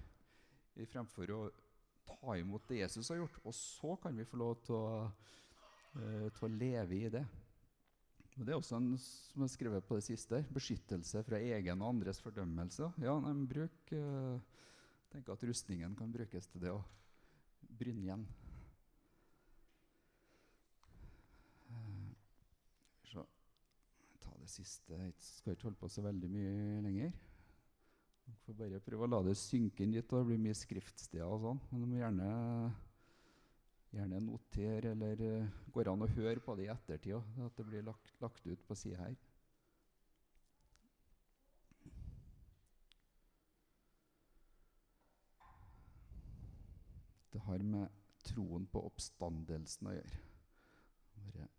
fremfor 0.93 1.33
å 1.35 1.41
ta 2.07 2.37
imot 2.39 2.69
det 2.69 2.83
Jesus 2.85 3.09
har 3.11 3.23
gjort. 3.23 3.41
Og 3.45 3.57
så 3.57 3.97
kan 4.03 4.17
vi 4.17 4.29
få 4.29 4.39
lov 4.39 4.61
til 4.67 4.77
å, 4.77 5.09
til 5.97 6.47
å 6.47 6.53
leve 6.53 6.99
i 7.01 7.11
det. 7.11 7.25
Det 8.37 8.53
er 8.53 8.59
også 8.59 8.77
en 8.77 8.91
som 9.01 9.45
er 9.47 9.49
skrevet 9.49 9.85
på 9.89 9.97
det 9.97 10.05
siste, 10.05 10.43
beskyttelse 10.53 11.23
fra 11.25 11.41
egen 11.41 11.81
og 11.81 11.95
andres 11.95 12.21
fordømmelse. 12.21 12.91
Ja, 13.01 13.15
nei, 13.25 13.33
bruk, 13.49 13.95
uh, 13.97 14.37
tenker 15.13 15.33
at 15.33 15.47
rustningen 15.49 15.97
kan 15.97 16.13
brukes 16.13 16.51
til 16.53 16.67
det 16.67 16.75
å 16.75 16.83
brynne 17.81 18.05
igjen. 18.05 18.27
det 24.47 24.53
siste. 24.55 24.95
Jeg 24.95 25.15
skal 25.19 25.57
ikke 25.57 25.69
holde 25.69 25.81
på 25.81 25.91
så 25.91 26.05
veldig 26.05 26.29
mye 26.31 26.83
lenger. 26.87 27.15
Jeg 28.27 28.37
får 28.45 28.59
bare 28.59 28.83
prøve 28.83 29.07
å 29.07 29.11
la 29.11 29.23
det 29.27 29.37
synke 29.39 29.83
inn 29.83 29.95
litt. 29.95 30.11
Det 30.11 30.27
blir 30.29 30.43
mye 30.43 30.57
skriftsteder 30.57 31.27
og 31.27 31.43
sånn. 31.43 31.63
Men 31.71 31.83
du 31.83 31.89
må 31.91 31.99
gjerne, 31.99 32.29
gjerne 33.95 34.21
notere, 34.21 34.91
eller 34.93 35.23
uh, 35.23 35.63
går 35.73 35.91
an 35.93 36.05
å 36.07 36.11
høre 36.17 36.43
på 36.43 36.57
det 36.59 36.67
i 36.67 36.73
ettertid. 36.73 37.17
At 37.47 37.57
det 37.59 37.67
blir 37.69 37.87
lagt, 37.87 38.15
lagt 38.23 38.47
ut 38.47 38.67
på 38.67 38.77
sida 38.79 39.03
her. 39.05 39.17
Det 47.33 47.43
har 47.45 47.63
med 47.63 47.93
troen 48.25 48.65
på 48.73 48.81
oppstandelsen 48.89 49.91
å 49.91 49.99
gjøre. 49.99 50.23
Bare 51.21 51.51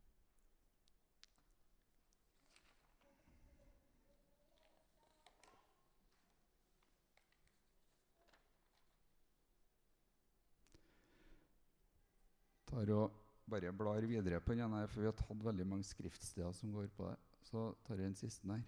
tar 12.68 12.92
og 12.96 13.24
bare 13.48 13.72
blar 13.72 14.08
videre 14.08 14.42
på 14.44 14.56
den 14.58 14.74
her, 14.76 14.90
for 14.92 15.04
vi 15.04 15.08
har 15.10 15.16
tatt 15.16 15.46
veldig 15.46 15.68
mange 15.68 15.88
skriftsteder 15.88 16.52
som 16.56 16.74
går 16.76 16.90
på 16.98 17.08
det. 17.08 17.16
Så 17.48 17.70
tar 17.88 17.96
jeg 17.96 18.10
den 18.12 18.20
siste 18.20 18.50
her. 18.52 18.66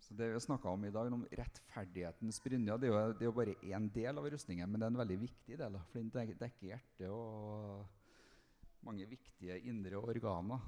Så 0.00 0.16
Det 0.16 0.26
vi 0.26 0.32
har 0.32 0.42
snakka 0.42 0.68
om 0.68 0.84
i 0.84 0.90
dag, 0.90 1.12
om 1.12 1.26
rettferdighetens 1.38 2.40
brynje, 2.42 2.78
det, 2.82 2.88
det, 2.90 3.22
er 3.22 3.28
jo 3.28 3.36
bare 3.36 3.54
én 3.62 3.88
del 3.94 4.18
av 4.18 4.26
rustningen, 4.32 4.68
men 4.68 4.80
det 4.80 4.86
er 4.86 4.94
en 4.94 5.02
veldig 5.04 5.18
viktig 5.20 5.58
del. 5.60 5.76
For 5.92 6.00
den 6.00 6.36
dekker 6.40 6.66
hjertet 6.72 7.10
og 7.12 7.84
mange 8.82 9.06
viktige 9.06 9.60
indre 9.68 10.00
organer, 10.00 10.64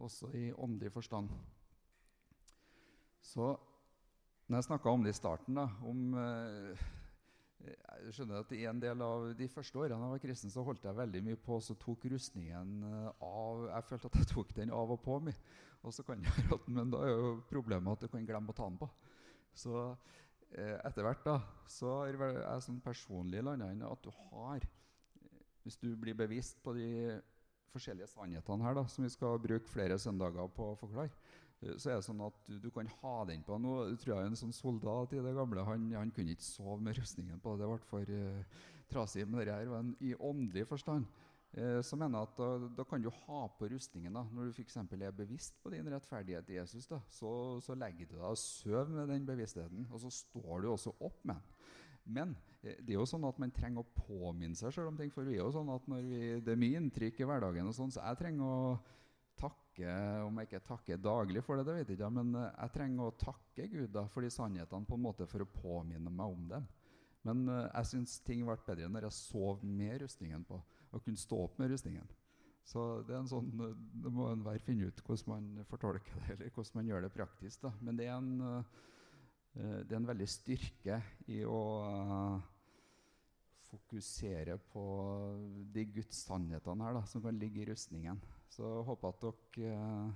også 0.00 0.30
i 0.32 0.52
åndelig 0.52 0.92
forstand. 0.94 1.28
Så 3.20 3.56
når 4.46 4.56
jeg 4.56 4.68
snakka 4.68 4.90
om 4.90 5.02
det 5.02 5.12
i 5.12 5.18
starten, 5.18 5.58
da, 5.58 5.66
om 5.84 6.14
eh, 6.14 6.86
jeg 7.66 8.14
skjønner 8.16 8.42
at 8.42 8.52
I 8.56 8.64
en 8.70 8.80
del 8.82 9.02
av 9.04 9.28
de 9.38 9.48
første 9.50 9.78
årene 9.80 9.98
jeg 10.06 10.14
var 10.14 10.22
kristen, 10.22 10.52
så 10.52 10.64
holdt 10.66 10.84
jeg 10.86 10.98
veldig 10.98 11.22
mye 11.26 11.38
på, 11.46 11.58
så 11.64 11.76
tok 11.80 12.06
rustningen 12.12 12.74
eh, 12.88 13.24
av. 13.26 13.66
Jeg 13.70 13.88
følte 13.90 14.10
at 14.10 14.18
jeg 14.20 14.30
tok 14.32 14.52
den 14.58 14.74
av 14.74 14.92
og 14.94 15.00
på. 15.04 15.18
Meg. 15.26 15.38
Og 15.86 15.94
så 15.94 16.04
kan 16.06 16.22
jeg, 16.24 16.60
men 16.76 16.90
da 16.92 17.04
er 17.06 17.14
jo 17.14 17.32
problemet 17.50 17.96
at 17.96 18.06
du 18.06 18.12
kan 18.12 18.26
glemme 18.26 18.52
å 18.52 18.56
ta 18.56 18.68
den 18.68 18.80
på. 18.80 18.90
Så 19.56 19.76
eh, 20.52 20.76
etter 20.76 21.06
hvert 21.06 21.24
da, 21.26 21.38
så 21.70 22.00
har 22.02 22.12
jeg 22.12 22.66
sånn 22.66 22.82
personlig 22.84 23.44
landa 23.44 23.70
inn 23.72 23.86
at 23.86 24.02
du 24.04 24.12
har 24.30 24.66
Hvis 25.64 25.80
du 25.82 25.88
blir 25.98 26.14
bevisst 26.14 26.60
på 26.62 26.76
de 26.76 27.18
forskjellige 27.72 28.10
sannhetene 28.12 28.64
her, 28.64 28.76
da, 28.78 28.84
som 28.88 29.04
vi 29.04 29.10
skal 29.12 29.40
bruke 29.42 29.68
flere 29.68 29.98
søndager 29.98 30.46
på 30.54 30.70
å 30.72 30.78
forklare, 30.78 31.10
så 31.60 31.90
er 31.90 31.98
det 31.98 32.04
sånn 32.04 32.24
at 32.26 32.40
du, 32.46 32.56
du, 32.60 32.68
kan 32.74 32.88
ha 33.00 33.14
den 33.28 33.44
på. 33.46 33.56
Nå 33.60 33.76
tror 34.02 34.18
jeg 34.18 34.30
En 34.30 34.38
sånn 34.38 34.54
soldat 34.54 35.14
i 35.16 35.22
det 35.24 35.32
gamle 35.36 35.64
han, 35.64 35.88
han 35.96 36.12
kunne 36.14 36.34
ikke 36.36 36.44
sove 36.44 36.82
med 36.84 36.98
rustningen 36.98 37.40
på. 37.42 37.54
Det 37.56 37.68
ble 37.70 37.78
for 37.88 38.12
uh, 38.12 38.66
trasig. 38.92 39.24
Men 39.24 39.40
det 39.40 39.54
her 39.54 39.72
en, 39.78 39.94
i 40.04 40.12
åndelig 40.14 40.66
forstand 40.68 41.06
uh, 41.56 41.80
så 41.80 41.98
mener 41.98 42.20
jeg 42.20 42.28
at 42.30 42.42
da, 42.42 42.72
da, 42.80 42.86
kan 42.88 43.02
du 43.02 43.08
ha 43.24 43.46
på 43.56 43.70
rustningen 43.72 44.20
da, 44.20 44.26
når 44.36 44.50
du 44.50 44.58
f.eks. 44.60 44.76
er 44.84 45.16
bevisst 45.16 45.56
på 45.62 45.72
din 45.72 45.88
rettferdighet 45.92 46.52
i 46.52 46.58
Jesus. 46.60 46.90
Da, 46.92 47.00
så, 47.08 47.30
så 47.64 47.78
legger 47.78 48.10
du 48.10 48.18
deg 48.18 48.28
og 48.28 48.40
sover 48.42 48.92
med 48.92 49.14
den 49.14 49.28
bevisstheten, 49.28 49.88
og 49.90 50.04
så 50.04 50.12
står 50.12 50.66
du 50.66 50.72
også 50.74 50.92
opp 51.00 51.24
med 51.24 51.40
den. 51.40 51.52
Men 52.06 52.36
det 52.62 52.92
er 52.92 53.00
jo 53.00 53.06
sånn 53.08 53.24
at 53.26 53.38
man 53.42 53.50
trenger 53.54 53.82
å 53.82 54.04
påminne 54.06 54.54
seg 54.58 54.70
selv 54.74 54.92
om 54.92 54.98
ting. 54.98 55.10
For 55.10 55.26
vi 55.26 55.34
er 55.34 55.42
jo 55.42 55.54
sånn 55.54 55.72
at 55.74 55.88
vi, 55.90 56.36
det 56.44 56.52
er 56.52 56.60
mye 56.60 56.78
inntrykk 56.78 57.18
i 57.18 57.26
hverdagen, 57.26 57.66
og 57.66 57.74
sånn, 57.74 57.90
så 57.94 58.04
jeg 58.04 58.20
trenger 58.20 58.46
å 58.46 58.76
takke 59.76 60.24
Om 60.24 60.38
jeg 60.40 60.48
ikke 60.48 60.66
takker 60.66 61.00
daglig 61.00 61.42
for 61.44 61.56
det, 61.56 61.66
det 61.66 61.74
vet 61.76 61.90
jeg 61.90 61.98
ikke, 61.98 62.10
men 62.10 62.34
eh, 62.34 62.52
jeg 62.56 62.72
trenger 62.72 63.06
å 63.06 63.16
takke 63.20 63.68
Gud 63.68 63.92
da, 63.92 64.06
for 64.08 64.22
de 64.22 64.30
sannhetene 64.30 64.86
på 64.86 64.96
en 64.96 65.04
måte 65.04 65.26
for 65.26 65.42
å 65.42 65.50
påminne 65.50 66.10
meg 66.10 66.26
om 66.26 66.48
dem. 66.48 66.66
Men 67.26 67.48
uh, 67.50 67.66
jeg 67.72 67.88
syns 67.90 68.20
ting 68.22 68.44
ble 68.46 68.54
bedre 68.66 68.88
når 68.88 69.08
jeg 69.08 69.16
sov 69.16 69.64
med 69.64 70.00
rustningen 70.04 70.44
på, 70.46 70.60
og 70.92 71.02
kunne 71.02 71.18
stå 71.18 71.40
opp 71.42 71.58
med 71.58 71.72
rustningen. 71.72 72.06
Så 72.66 73.02
det 73.06 73.14
er 73.14 73.20
en 73.20 73.30
sånn, 73.30 73.50
eh, 73.62 73.78
det 74.02 74.12
må 74.14 74.28
enhver 74.30 74.62
finne 74.62 74.88
ut 74.88 75.02
hvordan 75.02 75.32
man 75.32 75.66
fortolker 75.70 76.20
det, 76.20 76.36
eller 76.36 76.52
hvordan 76.54 76.80
man 76.80 76.92
gjør 76.92 77.06
det 77.06 77.14
praktisk. 77.14 77.62
da. 77.66 77.72
Men 77.80 77.98
det 77.98 78.06
er 78.06 78.16
en, 78.16 78.62
det 79.56 79.90
er 79.90 79.98
en 79.98 80.08
veldig 80.10 80.28
styrke 80.30 81.00
i 81.32 81.42
å 81.46 81.60
fokusere 83.66 84.58
på 84.70 84.86
de 85.74 85.86
Guds 85.96 86.22
sannhetene 86.28 86.86
her 86.86 86.98
da, 87.00 87.04
som 87.10 87.22
kan 87.24 87.38
ligge 87.38 87.64
i 87.64 87.68
rustningen. 87.70 88.22
Så 88.52 88.64
jeg 88.64 88.86
håper 88.88 89.12
at 89.12 89.24
dere 89.24 89.72
eh, 89.72 90.14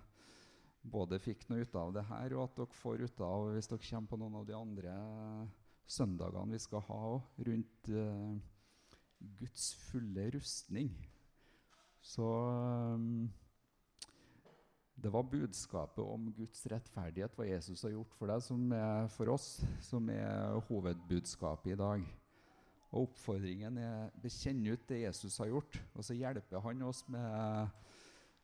både 0.92 1.18
fikk 1.20 1.44
noe 1.50 1.64
ut 1.64 1.74
av 1.76 1.92
det 1.96 2.06
her, 2.08 2.36
og 2.36 2.46
at 2.46 2.56
dere 2.60 2.78
får 2.78 3.04
ut 3.04 3.24
av 3.24 3.50
hvis 3.54 3.68
dere 3.70 3.86
kommer 3.88 4.12
på 4.12 4.20
noen 4.20 4.38
av 4.40 4.46
de 4.48 4.56
andre 4.56 4.94
søndagene 5.90 6.54
vi 6.54 6.62
skal 6.62 6.84
ha 6.86 7.04
rundt 7.48 7.90
uh, 7.90 8.36
Guds 9.40 9.72
fulle 9.88 10.28
rustning. 10.36 10.92
Så 12.00 12.24
um, 12.24 13.26
det 14.94 15.10
var 15.12 15.26
budskapet 15.28 16.00
om 16.04 16.30
Guds 16.36 16.62
rettferdighet, 16.70 17.34
hva 17.36 17.48
Jesus 17.48 17.82
har 17.84 17.96
gjort 17.96 18.14
for 18.16 18.30
deg, 18.30 18.44
som 18.46 18.72
er 18.76 19.10
for 19.12 19.34
oss, 19.34 19.50
som 19.84 20.08
er 20.14 20.56
hovedbudskapet 20.70 21.74
i 21.74 21.80
dag. 21.80 22.06
Og 22.90 23.08
oppfordringen 23.08 23.76
er 23.82 24.14
bekjenn 24.22 24.62
ut 24.70 24.86
det 24.88 25.04
Jesus 25.04 25.36
har 25.42 25.50
gjort, 25.50 25.76
og 25.94 26.06
så 26.06 26.16
hjelper 26.16 26.62
han 26.64 26.86
oss 26.88 27.02
med 27.10 27.28
Eh, 27.30 27.68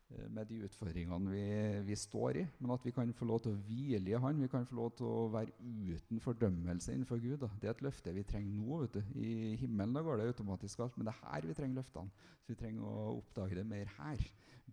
med 0.08 0.46
de 0.46 0.60
utfordringene 0.66 1.30
vi, 1.32 1.46
vi, 1.88 1.96
står 1.98 2.38
i, 2.38 2.44
men 2.60 2.72
at 2.76 2.84
vi 2.86 2.92
kan 2.94 3.10
få 3.16 3.26
lov 3.26 3.40
til 3.42 3.54
å 3.56 3.60
hvile 3.66 4.12
i 4.12 4.20
Han. 4.22 4.42
Vi 4.42 4.50
kan 4.50 4.66
få 4.68 4.76
lov 4.78 4.92
til 4.98 5.08
å 5.08 5.24
være 5.32 5.54
uten 5.90 6.20
fordømmelse 6.22 6.94
innenfor 6.94 7.18
Gud. 7.22 7.40
Da. 7.42 7.50
Det 7.60 7.70
er 7.70 7.74
et 7.74 7.82
løfte 7.86 8.14
vi 8.14 8.26
trenger 8.26 8.54
nå. 8.54 8.80
vet 8.84 8.98
du. 8.98 9.18
I 9.18 9.56
himmelen 9.60 9.96
da 9.96 10.04
går 10.06 10.20
det 10.20 10.28
automatisk 10.30 10.84
alt, 10.84 10.96
men 10.96 11.08
det 11.08 11.14
er 11.14 11.24
her 11.24 11.48
vi 11.48 11.56
trenger 11.58 11.80
løftene. 11.80 12.28
Så 12.44 12.54
vi 12.54 12.60
trenger 12.60 12.86
å 12.86 13.16
oppdage 13.16 13.58
det 13.58 13.66
mer 13.66 13.90
her. 13.96 14.22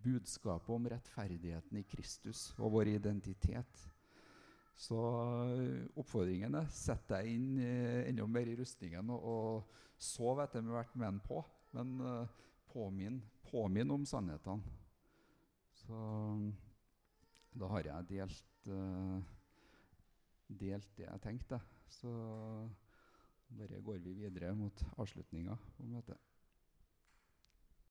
Budskapet 0.04 0.70
om 0.74 0.86
rettferdigheten 0.92 1.80
i 1.80 1.86
Kristus 1.88 2.46
og 2.58 2.76
vår 2.76 2.94
identitet. 2.94 3.84
Så 4.74 4.98
oppfordringene 4.98 5.98
oppfordringen 6.02 6.56
er 6.58 6.70
sett 6.74 7.04
deg 7.10 7.28
inn 7.30 7.60
eh, 7.62 8.08
enda 8.08 8.26
mer 8.26 8.48
i 8.50 8.56
rustningen 8.58 9.12
og, 9.14 9.26
og 9.30 10.00
sov 10.02 10.42
etter 10.42 10.66
vært 10.66 10.96
med 10.98 11.06
den 11.12 11.20
på. 11.26 11.42
Men 11.74 11.94
uh, 12.02 12.40
påminn, 12.70 13.20
påminn 13.50 13.90
om 13.94 14.06
sannhetene. 14.06 14.82
Så 15.84 16.00
da 17.54 17.70
har 17.70 17.86
jeg 17.86 18.08
delt, 18.08 18.68
uh, 18.72 19.20
delt 20.48 20.90
det 20.96 21.06
jeg 21.06 21.22
tenkte. 21.22 21.60
Så 21.92 22.12
bare 23.54 23.82
går 23.84 24.00
vi 24.02 24.14
videre 24.24 24.54
mot 24.58 24.84
avslutninga 24.98 25.56
på 25.76 25.86
møtet. 25.86 26.18